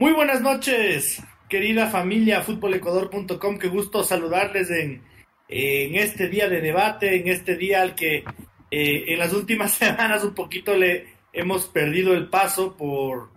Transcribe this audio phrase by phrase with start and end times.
[0.00, 3.58] Muy buenas noches, querida familia futbolecuador.com.
[3.58, 5.02] Qué gusto saludarles en,
[5.46, 8.24] en, este día de debate, en este día al que
[8.70, 13.28] eh, en las últimas semanas un poquito le hemos perdido el paso por,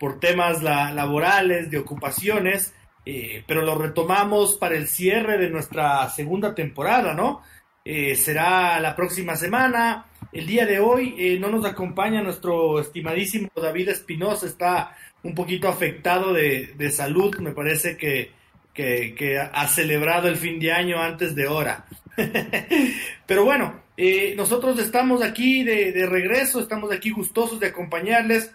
[0.00, 2.74] por temas la, laborales, de ocupaciones,
[3.06, 7.42] eh, pero lo retomamos para el cierre de nuestra segunda temporada, ¿no?
[7.84, 10.06] Eh, será la próxima semana.
[10.32, 15.68] El día de hoy eh, no nos acompaña nuestro estimadísimo David Espinosa, está un poquito
[15.68, 18.32] afectado de, de salud, me parece que,
[18.74, 21.86] que, ha celebrado el fin de año antes de hora.
[23.26, 28.52] Pero bueno, eh, nosotros estamos aquí de, de, regreso, estamos aquí gustosos de acompañarles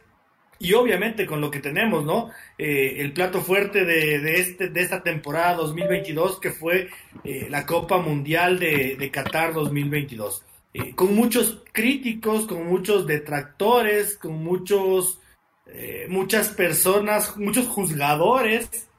[0.59, 2.29] y obviamente con lo que tenemos, ¿no?
[2.57, 6.87] Eh, el plato fuerte de, de, este, de esta temporada 2022 que fue
[7.23, 10.45] eh, la Copa Mundial de, de Qatar 2022.
[10.73, 15.19] Eh, con muchos críticos, con muchos detractores, con muchos,
[15.67, 18.89] eh, muchas personas, muchos juzgadores,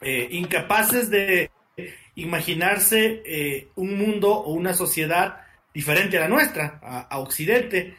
[0.00, 1.50] eh, incapaces de
[2.16, 7.94] imaginarse un mundo o una sociedad diferente a la nuestra, a, Occidente.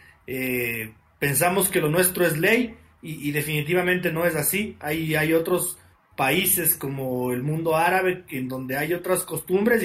[1.17, 4.78] Pensamos que lo nuestro es ley y, definitivamente no es así.
[4.80, 5.80] Hay, hay otros
[6.16, 9.81] países como el mundo árabe en donde hay otras costumbres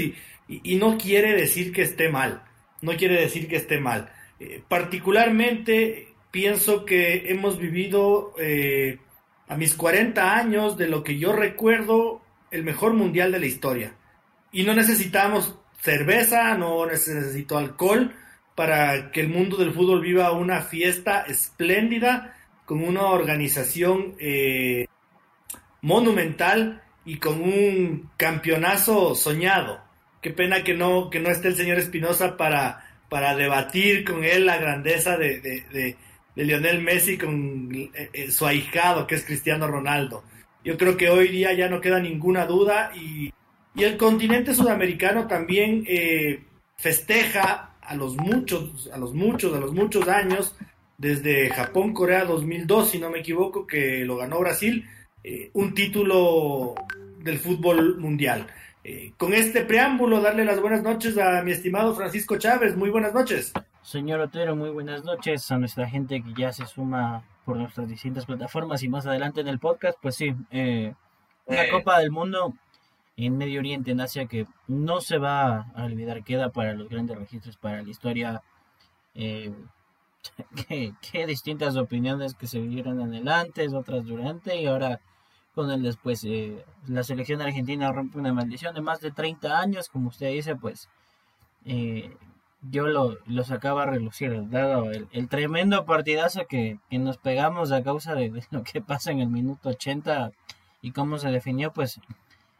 [0.48, 2.42] y no quiere decir que esté mal,
[2.82, 4.12] no quiere decir que esté mal.
[4.38, 8.98] Eh, particularmente pienso que hemos vivido eh,
[9.48, 13.94] a mis 40 años de lo que yo recuerdo el mejor mundial de la historia.
[14.52, 18.14] Y no necesitamos cerveza, no necesito alcohol
[18.54, 24.86] para que el mundo del fútbol viva una fiesta espléndida con una organización eh,
[25.82, 29.85] monumental y con un campeonazo soñado.
[30.26, 34.44] Qué pena que no, que no esté el señor Espinosa para, para debatir con él
[34.44, 35.96] la grandeza de, de,
[36.34, 40.24] Lionel Messi con eh, eh, su ahijado, que es Cristiano Ronaldo.
[40.64, 43.32] Yo creo que hoy día ya no queda ninguna duda y,
[43.76, 46.42] y el continente sudamericano también eh,
[46.76, 50.56] festeja a los muchos, a los muchos, a los muchos años,
[50.98, 54.88] desde Japón, Corea 2002, si no me equivoco, que lo ganó Brasil,
[55.52, 56.74] un título
[57.20, 58.48] del fútbol mundial.
[58.88, 62.76] Eh, con este preámbulo, darle las buenas noches a mi estimado Francisco Chávez.
[62.76, 63.52] Muy buenas noches.
[63.82, 68.26] Señor Otero, muy buenas noches a nuestra gente que ya se suma por nuestras distintas
[68.26, 69.98] plataformas y más adelante en el podcast.
[70.00, 70.94] Pues sí, eh,
[71.46, 71.70] una eh.
[71.72, 72.54] Copa del Mundo
[73.16, 77.18] en Medio Oriente, en Asia, que no se va a olvidar, queda para los grandes
[77.18, 78.40] registros, para la historia.
[79.16, 79.52] Eh,
[80.68, 85.00] qué, qué, distintas opiniones que se vivieron en el antes, otras durante y ahora
[85.56, 86.22] con el después.
[86.24, 90.54] Eh, la selección argentina rompe una maldición de más de 30 años, como usted dice,
[90.54, 90.90] pues
[91.64, 92.14] eh,
[92.60, 97.82] yo lo, lo, sacaba a relucir, dado el, tremendo partidazo que, que, nos pegamos a
[97.82, 100.30] causa de, lo que pasa en el minuto 80
[100.82, 102.00] y cómo se definió, pues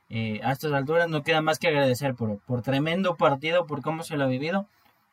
[0.09, 4.05] eh, a estas alturas no queda más que agradecer por, por tremendo partido, por cómo
[4.05, 4.67] se lo ha vivido.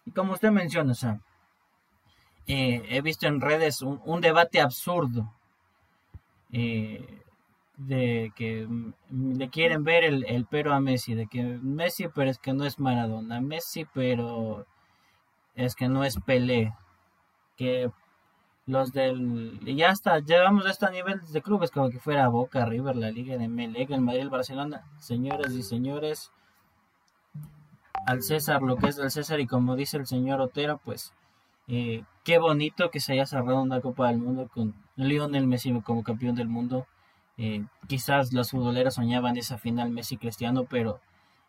[0.06, 1.20] Y como usted menciona, o sea,
[2.48, 5.34] he visto en redes un, debate absurdo
[7.88, 8.68] de que
[9.12, 12.66] le quieren ver el, el, pero a Messi, de que Messi pero es que no
[12.66, 14.66] es Maradona, Messi pero
[15.56, 16.74] es que no es Pelé,
[17.58, 17.92] que
[18.66, 22.96] los del ya está llevamos esto a nivel de clubes como que fuera Boca, River,
[22.96, 26.32] la Liga de Melec, el Madrid, el Barcelona, señores y señores,
[28.06, 31.14] al César lo que es del César y como dice el señor Otero, pues
[31.68, 36.04] eh, qué bonito que se haya cerrado una Copa del Mundo con Lionel Messi como
[36.04, 36.88] campeón del mundo.
[37.38, 41.00] Eh, quizás los futboleros soñaban esa final Messi Cristiano, pero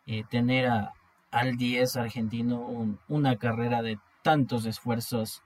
[0.07, 0.93] eh, tener a,
[1.31, 5.43] al 10 argentino un, una carrera de tantos esfuerzos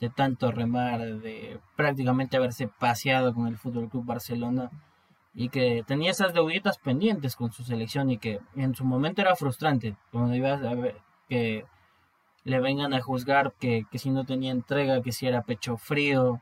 [0.00, 4.70] de tanto remar, de prácticamente haberse paseado con el Fútbol Club Barcelona
[5.34, 9.36] y que tenía esas deuditas pendientes con su selección y que en su momento era
[9.36, 10.96] frustrante cuando iba a ver
[11.28, 11.64] que
[12.44, 16.40] le vengan a juzgar que, que si no tenía entrega, que si era pecho frío,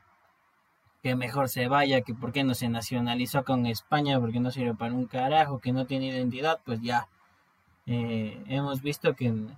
[1.01, 4.73] que mejor se vaya, que por qué no se nacionalizó con España, porque no sirve
[4.75, 7.07] para un carajo, que no tiene identidad, pues ya
[7.85, 9.57] eh, hemos visto que en,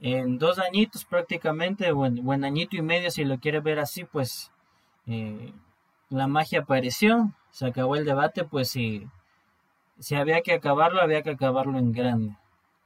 [0.00, 4.50] en dos añitos prácticamente, o en, añito y medio, si lo quiere ver así, pues
[5.06, 5.52] eh,
[6.10, 9.06] la magia apareció, se acabó el debate, pues si,
[9.98, 12.36] si había que acabarlo, había que acabarlo en grande.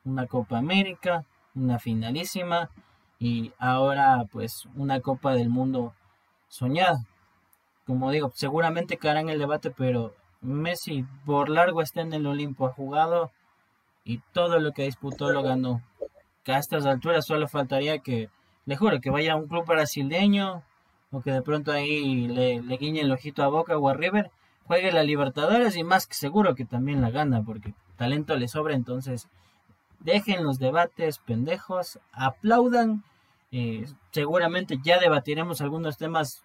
[0.04, 2.70] Una Copa América, una finalísima
[3.18, 5.94] y ahora pues una Copa del Mundo
[6.48, 7.04] soñada.
[7.92, 12.72] Como digo, seguramente en el debate, pero Messi por largo está en el Olimpo, ha
[12.72, 13.30] jugado
[14.02, 15.82] y todo lo que disputó lo ganó.
[16.42, 18.30] Que a estas alturas solo faltaría que,
[18.64, 20.62] le juro, que vaya a un club brasileño
[21.10, 24.30] o que de pronto ahí le, le guiñe el ojito a Boca o a River,
[24.66, 28.74] juegue la Libertadores y más que seguro que también la gana porque talento le sobra,
[28.74, 29.28] entonces
[30.00, 33.04] dejen los debates pendejos, aplaudan,
[33.50, 36.42] eh, seguramente ya debatiremos algunos temas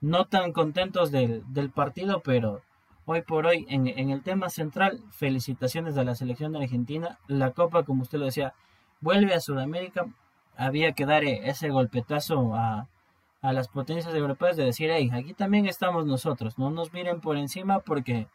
[0.00, 2.62] no tan contentos del, del partido, pero
[3.04, 7.52] hoy por hoy en, en, el tema central, felicitaciones a la selección de Argentina, la
[7.52, 8.54] Copa, como usted lo decía,
[9.00, 10.06] vuelve a Sudamérica,
[10.56, 12.88] había que dar ese golpetazo a,
[13.40, 17.36] a las potencias europeas de decir, hey, aquí también estamos nosotros, no nos miren por
[17.36, 18.28] encima porque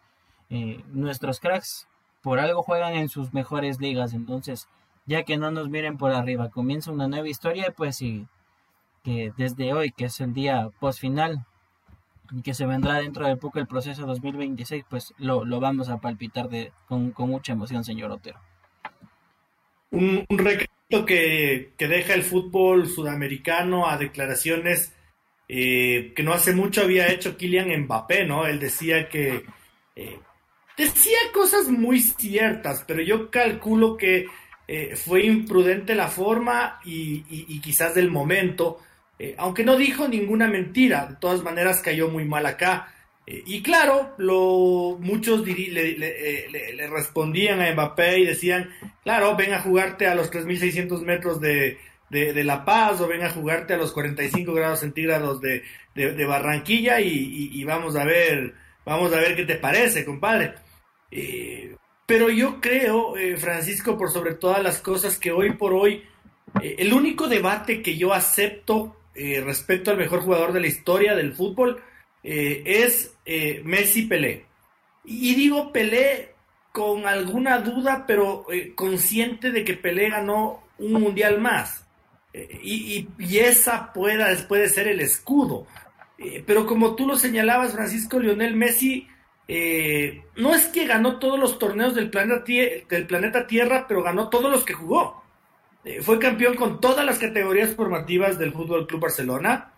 [0.50, 1.88] eh, nuestros cracks
[2.22, 4.68] por algo juegan en sus mejores ligas, entonces
[5.06, 8.28] ya que no nos miren por arriba, comienza una nueva historia, pues sí,
[9.04, 11.53] que desde hoy, que es el día post final, y
[12.42, 16.50] que se vendrá dentro de poco el proceso 2026, pues lo, lo vamos a palpitar
[16.50, 18.40] de, con, con, mucha emoción, señor Otero.
[19.92, 24.94] Un, un que, que, deja el fútbol sudamericano a declaraciones
[25.48, 28.48] eh, que no hace mucho había hecho Kylian Mbappé, ¿no?
[28.48, 29.44] Él decía que...
[29.96, 30.20] Eh,
[30.76, 34.26] decía cosas muy ciertas, pero yo calculo que
[34.68, 38.80] eh, fue imprudente la forma y, y quizás del momento,
[39.24, 42.94] eh, aunque no dijo ninguna mentira, de todas maneras cayó muy mal acá.
[43.26, 44.16] Eh, y claro,
[45.00, 48.70] muchos le, le, respondían a Mbappé y decían,
[49.04, 51.78] claro, ven a jugarte a los 3.600 metros de,
[52.10, 55.64] de, La Paz o ven a jugarte a los 45 grados centígrados de,
[56.28, 58.54] Barranquilla y, vamos a ver,
[58.86, 60.54] vamos a ver qué te parece, compadre.
[61.12, 66.04] Eh, pero yo creo, eh, Francisco, por sobre todas las cosas, que hoy por hoy,
[66.62, 71.16] eh, el único debate que yo acepto eh, respecto al mejor jugador de la historia
[71.16, 71.82] del fútbol
[72.24, 73.14] eh, es
[73.64, 74.46] Messi Pelé.
[75.06, 76.34] Y digo Pelé
[76.72, 81.86] con alguna duda, pero consciente de que Pelé ganó un mundial más.
[82.34, 83.08] Y,
[83.38, 85.68] esa pueda, puede ser el escudo.
[86.48, 89.08] pero como tú lo señalabas, Francisco Lionel Messi,
[89.48, 94.30] eh, no es que ganó todos los torneos del planeta, del planeta Tierra, pero ganó
[94.30, 95.23] todos los que jugó.
[95.86, 99.74] Eh, fue campeón con todas las categorías formativas del Fútbol Club Barcelona.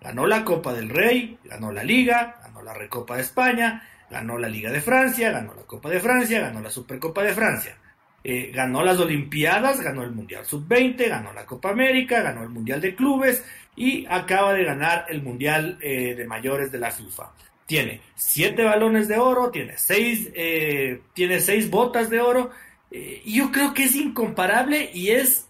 [0.00, 4.48] Ganó la Copa del Rey, ganó la Liga, ganó la Recopa de España, ganó la
[4.48, 7.76] Liga de Francia, ganó la Copa de Francia, ganó la Supercopa de Francia.
[8.24, 12.80] Eh, ganó las Olimpiadas, ganó el Mundial Sub-20, ganó la Copa América, ganó el Mundial
[12.80, 13.44] de Clubes
[13.76, 17.32] y acaba de ganar el Mundial eh, de Mayores de la FIFA
[17.66, 20.28] tiene siete balones de oro, tiene seis,
[21.14, 22.50] tiene seis botas de oro,
[23.24, 25.46] yo creo que es incomparable y es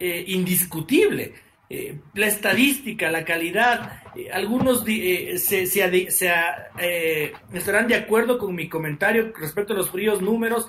[0.00, 1.34] eh, indiscutible.
[1.68, 9.32] Eh, la estadística, la calidad, eh, algunos se, se estarán de acuerdo con mi comentario
[9.36, 10.68] respecto a los fríos números,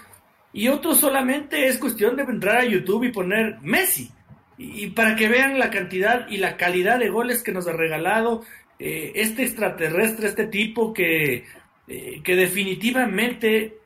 [0.52, 4.12] y otros solamente es cuestión de entrar a YouTube y poner Messi.
[4.58, 8.44] Y para que vean la cantidad y la calidad de goles que nos ha regalado,
[8.80, 11.46] este extraterrestre, este tipo que,
[11.88, 13.78] que definitivamente,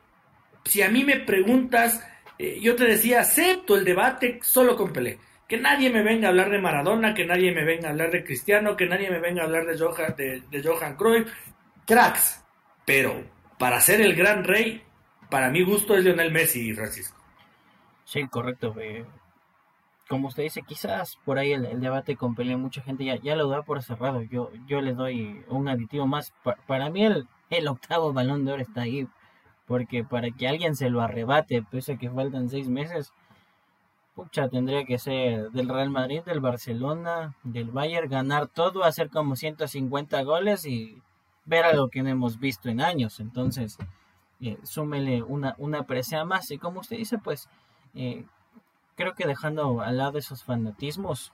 [0.64, 2.02] si a mí me preguntas,
[2.38, 5.18] yo te decía, acepto el debate solo con Pelé.
[5.48, 8.24] Que nadie me venga a hablar de Maradona, que nadie me venga a hablar de
[8.24, 11.32] Cristiano, que nadie me venga a hablar de Johan, de, Johan Cruyff.
[11.86, 12.42] Cracks.
[12.86, 13.24] Pero
[13.58, 14.82] para ser el gran rey,
[15.30, 17.18] para mi gusto es Lionel Messi, Francisco.
[18.04, 18.74] Sí, correcto
[20.08, 23.36] como usted dice, quizás por ahí el, el debate con Pelé, mucha gente ya, ya
[23.36, 24.22] lo da por cerrado.
[24.22, 26.32] Yo, yo le doy un aditivo más.
[26.66, 29.08] para mí el, el octavo balón de oro está ahí.
[29.66, 33.12] Porque para que alguien se lo arrebate, pese a que faltan seis meses,
[34.14, 39.36] pucha, tendría que ser del Real Madrid, del Barcelona, del Bayern, ganar todo, hacer como
[39.36, 41.02] 150 goles y
[41.44, 43.20] ver algo que no hemos visto en años.
[43.20, 43.76] Entonces,
[44.40, 46.50] eh, súmele una, una presea más.
[46.50, 47.48] Y como usted dice, pues,
[47.94, 48.24] eh,
[48.96, 51.32] creo que dejando al lado esos fanatismos,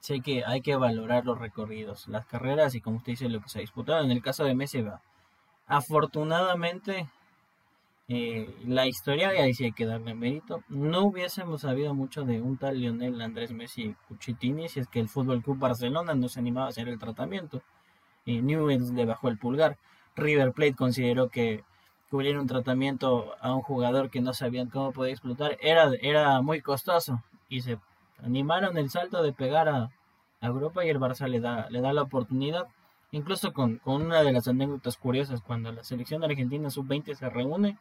[0.00, 3.48] sé que hay que valorar los recorridos, las carreras y como usted dice lo que
[3.48, 4.04] se ha disputado.
[4.04, 4.84] En el caso de Messi,
[5.66, 7.08] afortunadamente
[8.06, 12.42] eh, la historia, y ahí sí hay que darle mérito, no hubiésemos sabido mucho de
[12.42, 16.40] un tal Lionel Andrés Messi Cuchitini si es que el Fútbol Club Barcelona no se
[16.40, 17.62] animaba a hacer el tratamiento.
[18.26, 19.78] Y Newell's le bajó el pulgar.
[20.16, 21.64] River Plate consideró que
[22.10, 26.60] cubrir un tratamiento a un jugador que no sabían cómo podía explotar era, era muy
[26.60, 27.78] costoso y se
[28.22, 29.90] animaron el salto de pegar a,
[30.40, 32.66] Europa y el Barça le da, le da la oportunidad.
[33.12, 37.78] Incluso con, con una de las anécdotas curiosas, cuando la selección argentina sub-20 se reúne,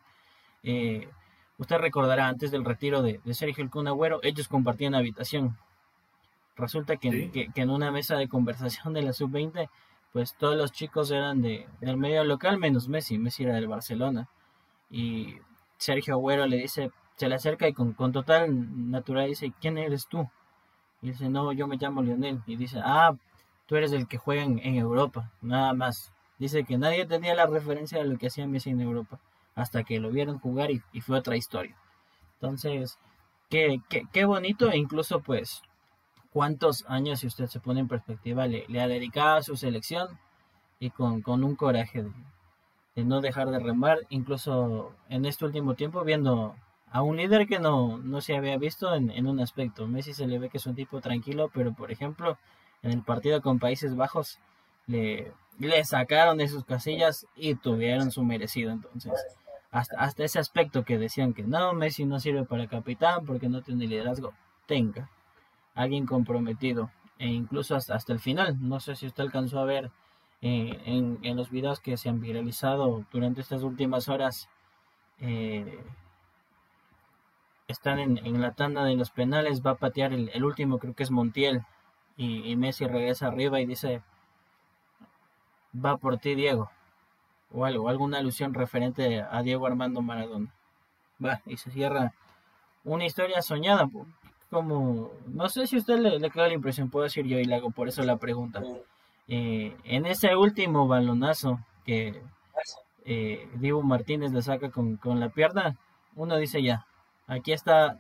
[0.64, 1.10] eh,
[1.58, 5.58] usted recordará antes del retiro de, de Sergio El Kun Agüero, ellos compartían habitación.
[6.56, 7.30] Resulta que, ¿Sí?
[7.30, 9.70] que, que en una mesa de conversación de la sub-20
[10.14, 13.18] pues todos los chicos eran de, del medio local, menos Messi.
[13.18, 14.30] Messi era del Barcelona.
[14.90, 15.40] Y
[15.78, 20.08] Sergio Agüero le dice, se le acerca y con, con total naturalidad dice, ¿quién eres
[20.08, 20.30] tú?
[21.02, 22.42] Y dice, no, yo me llamo Lionel.
[22.46, 23.16] Y dice, ah,
[23.66, 26.14] tú eres el que juega en, en Europa, nada más.
[26.38, 29.20] Dice que nadie tenía la referencia de lo que hacía Messi en Europa,
[29.56, 31.76] hasta que lo vieron jugar y, fue otra historia.
[32.36, 32.98] Entonces,
[33.50, 35.62] qué, qué, qué, bonito e incluso pues
[36.32, 40.20] cuántos años, si usted se pone en perspectiva, le, ha dedicado a su selección
[40.80, 42.04] y con, con un coraje
[42.96, 46.56] de, no dejar de remar, incluso en este último tiempo viendo
[46.92, 49.88] a un líder que no, no se había visto en, en un aspecto.
[49.88, 52.38] Messi se le ve que es un tipo tranquilo, pero por ejemplo,
[52.82, 54.40] en el partido con Países Bajos
[54.86, 58.72] le, le sacaron de sus casillas y tuvieron su merecido.
[58.72, 59.14] Entonces,
[59.74, 63.62] hasta, hasta ese aspecto que decían que no, Messi no sirve para capitán porque no
[63.62, 64.34] tiene liderazgo,
[64.68, 65.10] tenga
[65.76, 68.58] alguien comprometido e incluso hasta, hasta el final.
[68.62, 69.92] No sé si usted alcanzó a ver
[70.42, 74.48] eh, en, los videos que se han viralizado durante estas últimas horas.
[75.20, 75.84] Eh,
[77.68, 81.04] están en, en, la tanda de los penales, va a patear el último, creo que
[81.04, 81.64] es Montiel,
[82.18, 84.02] y, Messi regresa arriba y dice,
[85.74, 86.70] va por ti Diego,
[87.54, 90.54] o algo, alguna alusión referente a Diego Armando Maradona.
[91.24, 92.14] Va, y se cierra
[92.84, 93.90] una historia soñada,
[94.50, 97.56] como, no sé si usted le, le queda la impresión, puedo decir yo y le
[97.56, 98.62] hago por eso la pregunta.
[99.28, 102.22] Eh, en ese último balonazo que
[103.06, 105.78] eh, Diego Martínez le saca con, con la pierna,
[106.16, 106.86] uno dice ya,
[107.28, 107.98] aquí está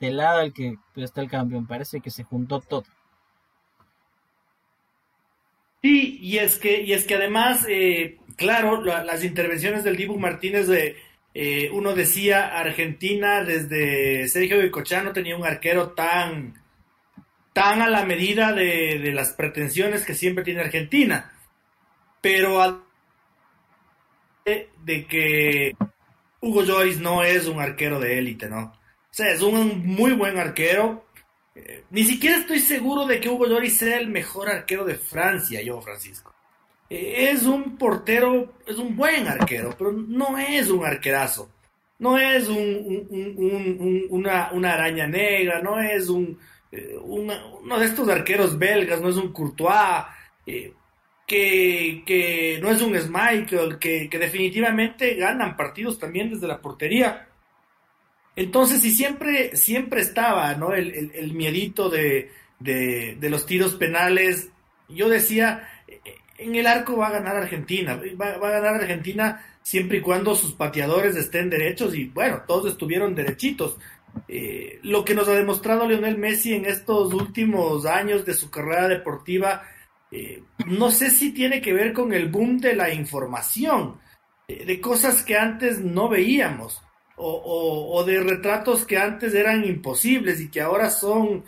[0.00, 2.84] del lado el que está el campeón, parece que se juntó todo.
[5.82, 10.66] Sí, y es que, y es que además, eh, claro, las intervenciones del Dibu Martínez,
[10.66, 10.96] de,
[11.34, 16.62] eh, uno decía, Argentina desde Sergio Bicochano tenía un arquero tan,
[17.52, 21.32] tan a la medida de, de las pretensiones que siempre tiene Argentina.
[22.20, 22.84] Pero
[24.44, 25.76] de, de que
[26.40, 28.64] Hugo Joyce no es un arquero de élite, ¿no?
[28.64, 31.06] O sea, es un muy buen arquero,
[31.90, 35.80] ni siquiera estoy seguro de que Hugo Lloris sea el mejor arquero de Francia, yo,
[35.80, 36.33] Francisco.
[36.94, 41.50] Eh, es un portero, es un buen arquero, pero no es un arquerazo.
[41.98, 46.38] No es un, una, araña negra, no es un,
[46.72, 50.04] eh, uno de estos arqueros belgas, no es un Courtois,
[50.46, 50.72] eh,
[51.26, 57.28] que, que, no es un Schmeichel, que, que definitivamente ganan partidos también desde la portería
[58.36, 60.72] entonces, y siempre, siempre estaba, ¿no?
[60.72, 64.50] El, el, miedito de, de, los tiros penales.
[64.88, 65.68] Yo decía,
[66.44, 70.52] en el arco va a ganar Argentina, va, a ganar Argentina siempre y cuando sus
[70.52, 73.78] pateadores estén derechos y bueno, todos estuvieron derechitos.
[74.28, 78.88] Eh, lo que nos ha demostrado Lionel Messi en estos últimos años de su carrera
[78.88, 79.62] deportiva,
[80.10, 83.98] eh, no sé si tiene que ver con el boom de la información,
[84.46, 86.80] eh, de cosas que antes no veíamos
[87.16, 91.44] o, de retratos que antes eran imposibles y que ahora son,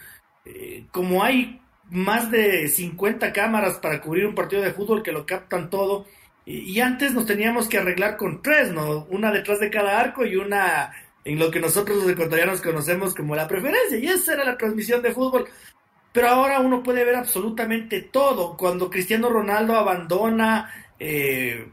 [0.93, 5.71] como hay más de 50 cámaras para cubrir un partido de fútbol que lo captan
[5.71, 6.07] todo,
[6.49, 9.05] y, antes nos teníamos que arreglar con tres, ¿no?
[9.11, 10.93] Una detrás de cada arco y una
[11.25, 15.03] en lo que nosotros los ecuatorianos conocemos como la preferencia, y esa era la transmisión
[15.03, 15.49] de fútbol.
[16.13, 18.57] Pero ahora uno puede ver absolutamente todo.
[18.57, 21.67] Cuando Cristiano Ronaldo abandona eh,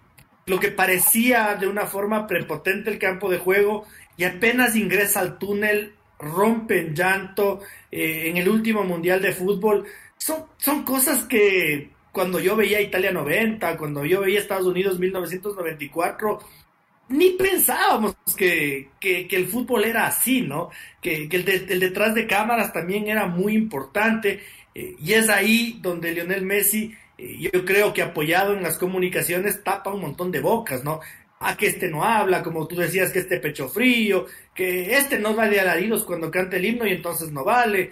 [0.48, 3.86] lo que parecía de una forma prepotente el campo de juego
[4.18, 9.86] y apenas ingresa al túnel, rompe en llanto eh, en el último Mundial de Fútbol.
[10.18, 16.40] Son, son cosas que cuando yo veía Italia 90, cuando yo veía Estados Unidos 1994,
[17.10, 20.70] ni pensábamos que, que, el fútbol era así, ¿no?
[21.02, 21.46] Que, el,
[21.80, 24.42] detrás de cámaras también era muy importante.
[24.74, 29.94] Eh, y es ahí donde Lionel Messi yo creo que apoyado en las comunicaciones tapa
[29.94, 31.00] un montón de bocas, ¿no?
[31.40, 35.36] A que este no habla, como tú decías, que este pecho frío, que este no
[35.36, 37.92] vale alaridos cuando canta el himno y entonces no vale.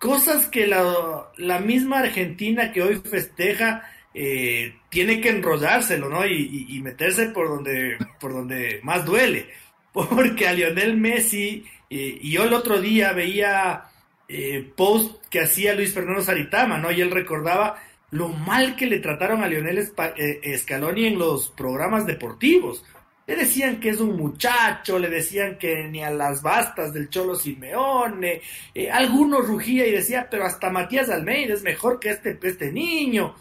[0.00, 6.26] Cosas que la, la misma Argentina que hoy festeja eh, tiene que enrollárselo, ¿no?
[6.26, 9.48] Y, meterse por donde, por donde más duele.
[9.92, 13.84] Porque a Lionel Messi, eh, y yo el otro día veía
[14.26, 16.90] eh, post que hacía Luis Fernando Saritama, ¿no?
[16.90, 22.06] Y él recordaba lo mal que le trataron a Lionel eh, Scaloni en los programas
[22.06, 22.84] deportivos.
[23.30, 27.36] Le decían que es un muchacho, le decían que ni a las bastas del Cholo
[27.36, 28.42] Simeone,
[28.74, 33.36] eh, alguno rugía y decía, pero hasta Matías Almeida es mejor que este, este niño.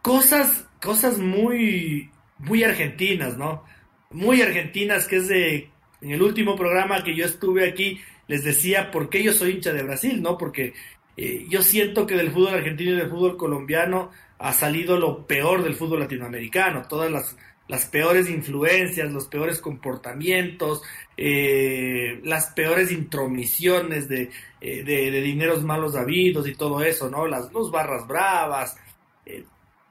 [0.00, 2.08] Cosas, cosas muy,
[2.38, 3.64] muy argentinas, ¿no?
[4.12, 5.70] Muy argentinas, que es de,
[6.00, 9.72] en el último programa que yo estuve aquí, les decía por qué yo soy hincha
[9.72, 10.38] de Brasil, ¿no?
[10.38, 10.72] Porque
[11.16, 15.64] eh, yo siento que del fútbol argentino y del fútbol colombiano ha salido lo peor
[15.64, 17.36] del fútbol latinoamericano, todas las,
[17.68, 20.82] las peores influencias, los peores comportamientos,
[21.16, 27.26] eh, las peores intromisiones de, eh, de, dineros malos habidos y todo eso, ¿no?
[27.26, 28.76] Las, los barras bravas.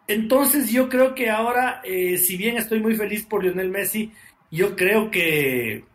[0.08, 4.12] entonces yo creo que ahora, eh, si bien estoy muy feliz por Lionel Messi,
[4.51, 5.86] yo creo que,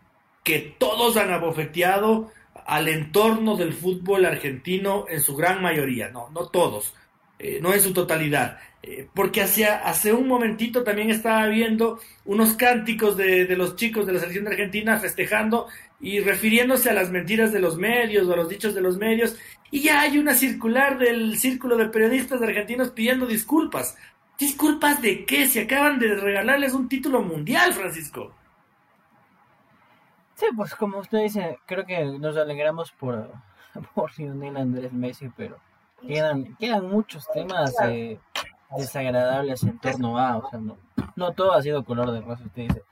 [0.43, 2.33] que todos han abofeteado
[2.67, 6.95] al entorno del fútbol argentino en su gran mayoría, no, no todos,
[7.39, 8.59] eh, no en su totalidad.
[8.87, 14.07] Eh, porque hacia, hace un momentito también estaba viendo unos cánticos de, de, los chicos
[14.07, 15.67] de la selección de Argentina festejando
[15.99, 19.37] y refiriéndose a las mentiras de los medios o a los dichos de los medios.
[19.73, 23.97] Y ya hay una circular del círculo de periodistas argentinos pidiendo disculpas.
[24.39, 25.49] ¿Disculpas de qué?
[25.49, 28.33] Si acaban de regalarles un título mundial, Francisco.
[30.37, 33.33] Sí, pues como usted dice, creo que nos alegramos por,
[33.95, 35.59] por Lionel Andrés Messi, pero
[36.07, 38.19] quedan, quedan muchos temas eh,
[38.77, 40.77] desagradables en torno a, o sea, no,
[41.15, 42.83] no todo ha sido color de rosa, usted dice.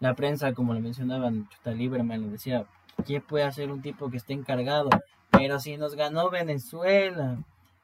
[0.00, 2.66] La prensa, como le mencionaban, Chuta Lieberman decía,
[3.06, 4.90] ¿qué puede hacer un tipo que esté encargado?
[5.30, 7.38] Pero si nos ganó Venezuela,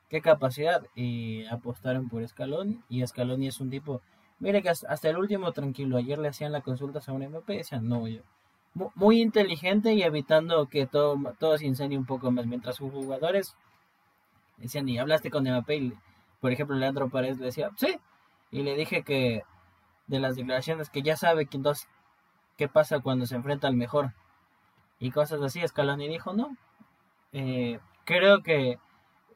[0.09, 0.83] qué capacidad.
[0.97, 4.01] Y apostaron por Escalón, y Escalón es un tipo,
[4.41, 8.09] mire que hasta el último tranquilo, ayer le hacían la consulta sobre MP decían, no,
[8.09, 8.23] yo
[8.95, 12.47] muy inteligente y evitando que todo, todo se incendie un poco más.
[12.47, 13.57] Mientras sus jugadores
[14.57, 15.93] decían, y hablaste con Mbappé,
[16.41, 17.99] por ejemplo, Leandro Paredes le decía, sí,
[18.51, 19.43] y le dije que
[20.07, 21.87] de las declaraciones que ya sabe que dos,
[22.57, 24.15] qué pasa cuando se enfrenta al mejor
[24.99, 25.67] y cosas así.
[25.67, 26.57] Scaloni dijo, no,
[27.33, 28.79] eh, creo que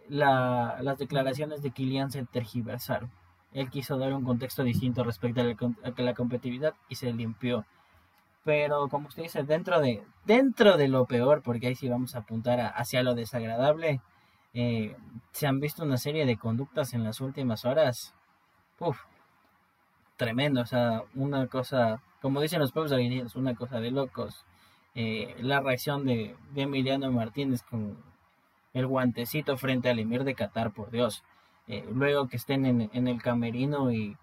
[0.08, 3.10] la, las declaraciones de Kylian se tergiversaron.
[3.52, 7.66] Él quiso dar un contexto distinto respecto a la, a la competitividad y se limpió
[8.44, 12.20] pero como usted dice, dentro de, dentro de lo peor, porque ahí sí vamos a
[12.20, 14.00] apuntar hacia lo desagradable,
[14.54, 14.96] eh,
[15.32, 18.14] se han visto una serie de conductas en las últimas horas,
[18.78, 18.98] Uf,
[20.16, 24.44] tremendo, o sea, una cosa, como dicen los pueblos argentinos, una cosa de locos.
[24.94, 27.96] Eh, la reacción de, Emiliano Martínez con
[28.74, 31.22] el guantecito frente al Emir de Qatar, por Dios.
[31.68, 34.16] Eh, luego que estén en, en el camerino y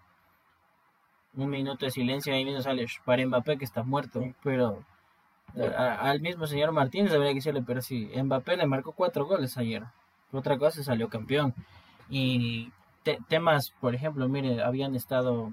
[1.34, 4.84] un minuto de silencio y ahí mismo sale para Mbappé que está muerto, pero
[5.76, 9.84] al mismo señor Martínez debería decirle, pero si Mbappé le marcó cuatro goles ayer,
[10.32, 11.54] otra cosa salió campeón.
[12.08, 12.72] Y
[13.28, 15.52] temas, por ejemplo, mire, habían estado,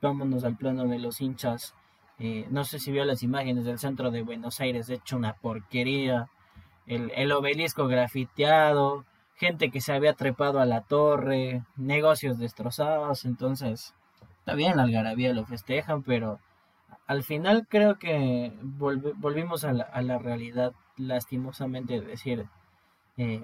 [0.00, 1.74] vámonos al plano de los hinchas,
[2.18, 6.28] eh, no sé si vio las imágenes del centro de Buenos Aires, hecho una porquería,
[6.86, 9.04] el, el obelisco grafiteado,
[9.36, 13.94] gente que se había trepado a la torre, negocios destrozados, entonces
[14.38, 16.40] está bien, la algarabía lo festejan, pero
[17.06, 22.46] al final creo que volvimos a la, realidad, lastimosamente, decir,
[23.16, 23.42] eh,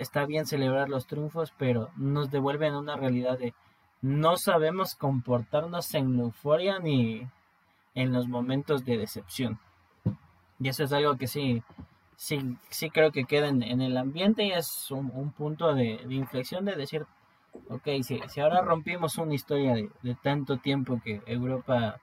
[0.00, 3.54] está bien celebrar los triunfos, pero nos devuelven una realidad de
[4.02, 7.26] no sabemos comportarnos en euforia ni
[7.94, 9.58] en los momentos de decepción.
[10.58, 11.62] Y eso es algo que sí,
[12.16, 16.64] sí, sí creo que queda en, el ambiente y es un, punto de, de inflexión
[16.64, 17.06] de decir,
[17.68, 22.00] ok, si, si ahora rompimos una historia de, tanto tiempo que Europa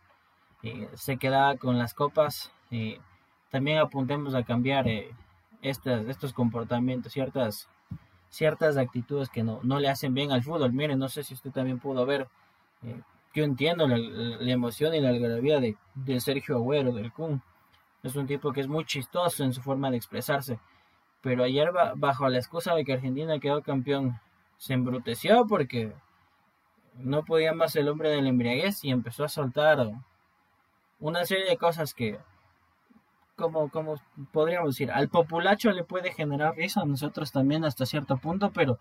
[0.64, 3.00] eh, se quedaba con las copas, eh,
[3.52, 5.12] también apuntemos a cambiar eh,
[5.62, 7.70] estas, estos comportamientos, ciertas,
[8.30, 10.74] ciertas actitudes que no, no le hacen bien al fútbol.
[10.74, 12.28] Miren, no sé si usted también pudo ver,
[13.34, 13.98] yo entiendo la,
[14.52, 17.42] emoción y la algarabía de, de Sergio Agüero, del Kun.
[18.04, 20.60] Es un tipo que es muy chistoso en su forma de expresarse.
[21.22, 24.20] Pero ayer, bajo la excusa de que Argentina quedó campeón
[24.58, 25.94] se embruteció porque
[26.96, 29.92] no podía más el hombre del embriaguez y empezó a soltar
[31.00, 32.20] una serie de cosas que,
[33.38, 33.96] como, como
[34.34, 38.80] podríamos decir, al populacho le puede generar risa, a nosotros también hasta cierto punto, pero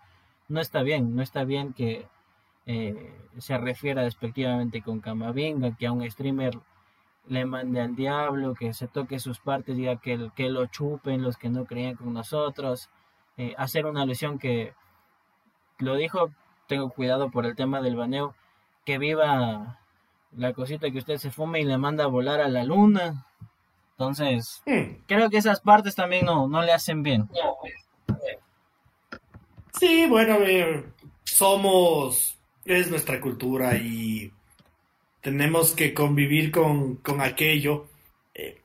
[0.49, 2.07] no está bien, no está bien que
[2.65, 6.59] eh, se refiera despectivamente con Camavinga, que a un streamer
[7.27, 11.37] le mande al diablo, que se toque sus partes, diga que, que lo chupen los
[11.37, 12.89] que no creían con nosotros,
[13.37, 14.73] eh, hacer una alusión que
[15.77, 16.31] lo dijo,
[16.67, 18.33] tengo cuidado por el tema del baneo,
[18.85, 19.79] que viva
[20.35, 23.25] la cosita que usted se fume y le manda a volar a la luna.
[23.99, 24.61] Entonces,
[25.07, 27.27] creo que esas partes también no, no le hacen bien.
[29.79, 30.37] Sí, bueno,
[31.23, 34.31] somos, es nuestra cultura y
[35.19, 37.87] tenemos que convivir con, con aquello.
[38.35, 38.61] Eh,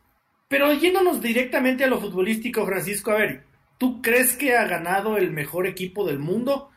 [0.48, 3.44] pero yéndonos directamente a lo futbolístico, Francisco, a ver,
[3.78, 6.68] ¿tú crees que ha ganado el mejor equipo del mundo?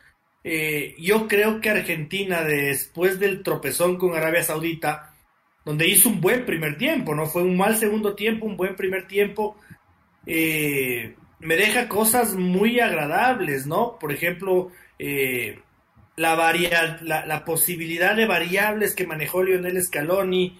[0.44, 5.14] Eh, yo creo que Argentina, después del tropezón con Arabia Saudita,
[5.66, 9.08] donde hizo un buen primer tiempo, no fue un mal segundo tiempo, un buen primer
[9.08, 9.56] tiempo,
[10.24, 13.98] eh, me deja cosas muy agradables, ¿no?
[13.98, 15.58] Por ejemplo, eh,
[16.14, 16.36] la,
[17.02, 20.56] la, posibilidad de variables que manejó Lionel Scaloni,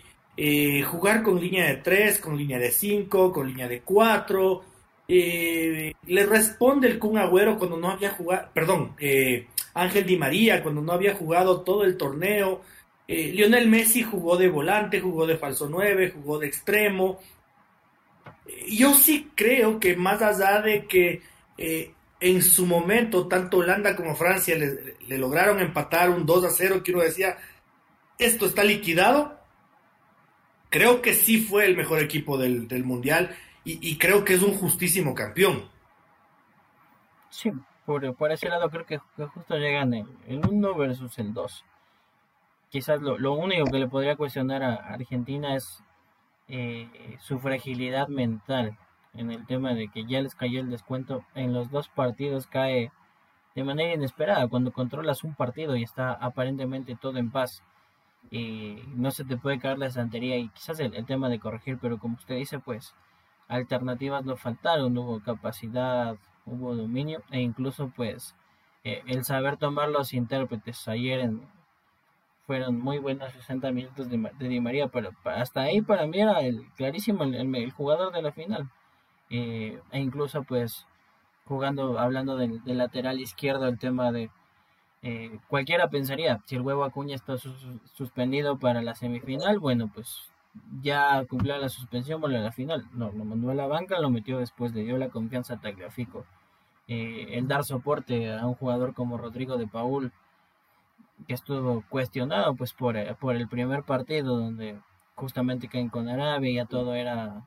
[0.84, 4.64] jugar con línea de 3, con línea de 5, con línea de 4.
[5.06, 8.96] le responde el Kun Agüero cuando no había jugado, perdón,
[9.72, 12.62] Ángel Di María cuando no había jugado todo el torneo.
[13.08, 17.20] Eh, Lionel Messi jugó de volante, jugó de falso 9, jugó de extremo.
[18.68, 21.22] Yo sí creo que más allá de que
[21.56, 26.82] eh, en su momento tanto Holanda como Francia le, lograron empatar un 2 a 0,
[26.82, 27.38] que uno decía,
[28.18, 29.38] esto está liquidado,
[30.68, 35.12] creo que sí fue el mejor equipo del, Mundial y, creo que es un justísimo
[35.12, 35.68] campeón.
[37.30, 37.50] Sí,
[37.84, 41.64] por, por ese lado creo que, justo llegan el, el 1 versus el 2
[42.70, 45.82] quizás lo, lo, único que le podría cuestionar a Argentina es
[46.48, 48.76] eh, su fragilidad mental
[49.14, 51.24] en el tema de que ya les cayó el descuento.
[51.34, 52.92] En los dos partidos cae
[53.54, 57.62] de manera inesperada cuando controlas un partido y está aparentemente todo en paz
[58.30, 61.98] y no se te puede caer la estantería y quizás el, tema de corregir pero
[61.98, 62.94] como usted dice pues
[63.48, 68.34] alternativas no faltaron hubo capacidad hubo dominio e incluso pues
[68.84, 70.86] eh, el saber tomar los intérpretes.
[70.86, 71.42] Ayer en,
[72.46, 76.64] fueron muy buenos 60 minutos de, Di María, pero hasta ahí para mí era el
[76.76, 78.70] clarísimo el, jugador de la final.
[79.30, 80.86] Eh, e incluso pues
[81.44, 84.30] jugando, hablando del, lateral izquierdo, el tema de
[85.02, 87.36] eh, cualquiera pensaría, si el huevo Acuña está
[87.92, 90.30] suspendido para la semifinal, bueno pues
[90.82, 92.86] ya cumplió la suspensión, volvió a la final.
[92.92, 96.24] No, lo mandó a la banca, lo metió después, le dio la confianza a Tagliafico.
[96.88, 100.12] Eh, el dar soporte a un jugador como Rodrigo de Paul,
[101.26, 104.78] que estuvo cuestionado pues por, eh, por el primer partido donde
[105.14, 107.46] justamente caen con Arabia ya todo era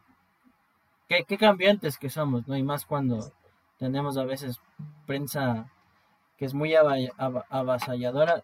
[1.08, 3.32] qué, qué cambiantes que somos no y más cuando
[3.78, 4.60] tenemos a veces
[5.06, 5.70] prensa
[6.38, 8.44] que es muy avasalladora.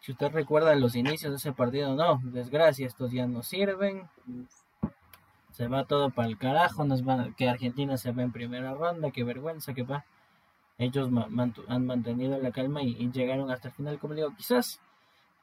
[0.00, 4.08] Si usted recuerda los inicios de ese partido no desgracia estos ya no sirven.
[5.52, 9.10] Se va todo para el carajo nos va que Argentina se va en primera ronda
[9.10, 10.04] qué vergüenza que va
[10.80, 11.10] ellos
[11.68, 14.80] han mantenido la calma y, llegaron hasta el final, como digo, quizás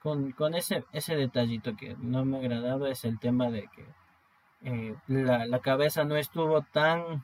[0.02, 3.86] con, ese, ese detallito que no me ha agradado es el tema de que
[4.64, 7.24] eh, la, cabeza no estuvo tan,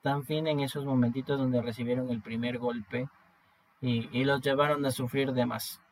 [0.00, 3.08] tan fina en esos momentitos donde recibieron el primer golpe
[3.82, 5.82] y, los llevaron a sufrir de más.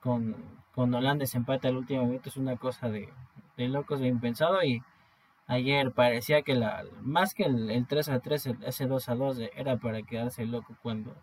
[0.00, 0.34] Con,
[0.74, 3.12] con Holanda ese empate al último minuto es una cosa de,
[3.58, 4.82] de locos, de impensado y
[5.52, 9.76] ayer parecía que la más que el, 3 a 3, ese 2 a 2 era
[9.76, 11.14] para quedarse loco cuando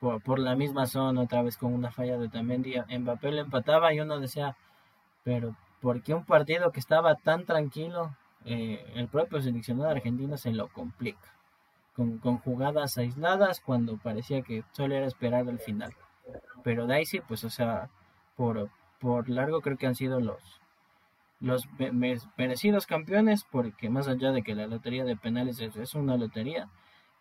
[0.00, 4.00] por, la misma zona otra vez con una falla de también Mbappé lo empataba y
[4.00, 4.54] uno decía,
[5.22, 10.52] pero ¿por qué un partido que estaba tan tranquilo, eh, el propio seleccionado argentino se
[10.52, 11.32] lo complica?
[11.96, 15.94] Con, con, jugadas aisladas cuando parecía que solo era esperar el final.
[16.64, 17.88] Pero Daisy, pues o sea,
[18.36, 20.60] por, por largo creo que han sido los,
[21.44, 21.68] los
[22.36, 26.70] merecidos campeones, porque más allá de que la lotería de penales es, una lotería,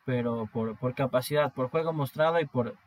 [0.06, 2.78] pero por, por, capacidad, por juego mostrado y por,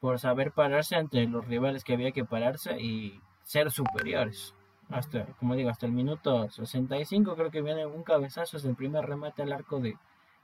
[0.00, 4.54] por saber pararse ante los rivales que había que pararse y ser superiores.
[4.90, 9.06] Hasta, como digo, hasta el minuto 65 creo que viene un cabezazo, es el primer
[9.06, 9.96] remate al arco de,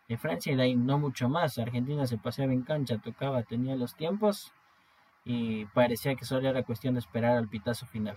[0.08, 1.58] de Francia y de ahí no mucho más.
[1.58, 4.52] Argentina se paseaba en cancha, tocaba, tenía los tiempos
[5.24, 8.16] y parecía que solo era cuestión de esperar al pitazo final.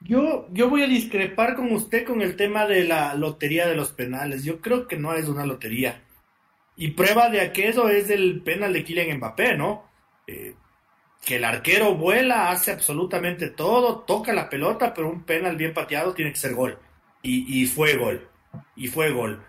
[0.00, 3.92] Yo, yo voy a discrepar con usted con el tema de la lotería de los
[3.92, 4.44] penales.
[4.44, 6.02] Yo creo que no es una lotería.
[6.76, 9.90] Y prueba de aquello es el penal de Kylian Mbappé, ¿no?
[10.26, 10.54] Eh,
[11.24, 16.14] que el arquero vuela, hace absolutamente todo, toca la pelota, pero un penal bien pateado
[16.14, 16.78] tiene que ser gol.
[17.22, 18.28] Y, y fue gol.
[18.76, 19.42] Y fue gol.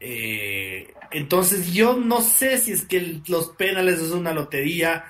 [0.00, 5.04] Eh, entonces yo no sé si es que los penales es una lotería.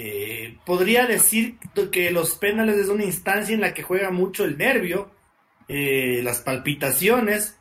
[0.00, 1.56] Eh, podría decir
[1.90, 5.10] que los penales es una instancia en la que juega mucho el nervio,
[5.66, 7.56] eh, las palpitaciones,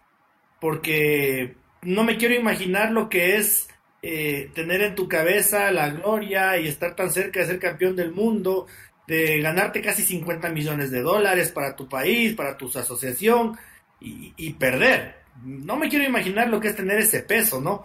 [0.62, 3.68] porque no me quiero imaginar lo que es
[4.04, 8.12] eh, tener en tu cabeza la gloria y estar tan cerca de ser campeón del
[8.12, 8.68] mundo,
[9.08, 13.58] de ganarte casi 50 millones de dólares para tu país, para tu asociación
[14.00, 15.24] y, y perder.
[15.44, 17.84] No me quiero imaginar lo que es tener ese peso, ¿no?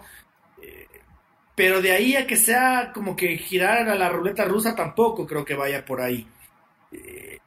[1.55, 5.45] Pero de ahí a que sea como que girar a la ruleta rusa tampoco creo
[5.45, 6.27] que vaya por ahí.
[6.91, 7.39] Eh,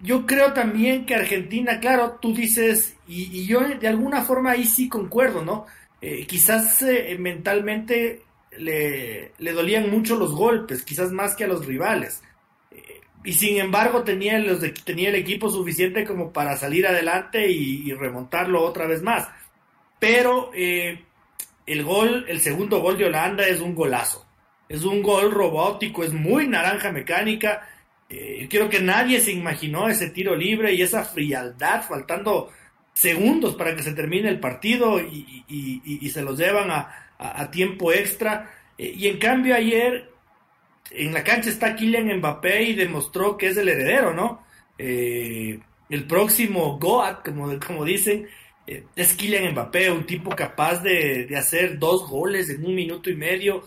[0.00, 4.88] yo creo también que Argentina, claro, tú dices, y, yo de alguna forma ahí sí
[4.88, 5.66] concuerdo, ¿no?
[6.00, 8.22] Eh, quizás eh, mentalmente
[8.56, 12.22] le, dolían mucho los golpes, quizás más que a los rivales.
[13.24, 17.92] y sin embargo tenía, los tenía el equipo suficiente como para salir adelante y, y
[17.94, 19.28] remontarlo otra vez más.
[19.98, 20.52] Pero
[21.68, 24.26] el gol, el segundo gol de Holanda es un golazo.
[24.68, 27.68] Es un gol robótico, es muy naranja mecánica.
[28.08, 32.50] Eh, creo que nadie se imaginó ese tiro libre y esa frialdad, faltando
[32.92, 38.50] segundos para que se termine el partido y, se los llevan a, tiempo extra.
[38.76, 40.10] Eh, y en cambio ayer
[40.90, 44.42] en la cancha está Kylian Mbappé y demostró que es el heredero, ¿no?
[44.78, 48.28] Eh, el próximo Goat, como, dicen,
[48.96, 53.16] es Kylian Mbappé, un tipo capaz de, de, hacer dos goles en un minuto y
[53.16, 53.64] medio,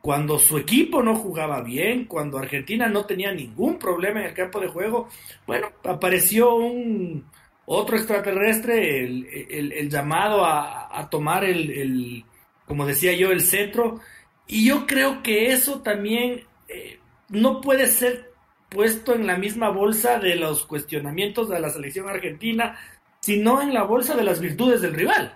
[0.00, 4.58] cuando su equipo no jugaba bien, cuando Argentina no tenía ningún problema en el campo
[4.60, 5.08] de juego,
[5.46, 7.24] bueno, apareció un
[7.66, 12.24] otro extraterrestre, el, llamado a, tomar el,
[12.66, 14.00] como decía yo, el centro,
[14.46, 18.32] y yo creo que eso también eh, no puede ser
[18.68, 22.76] puesto en la misma bolsa de los cuestionamientos de la selección argentina,
[23.20, 25.34] sino en la bolsa de las virtudes del rival.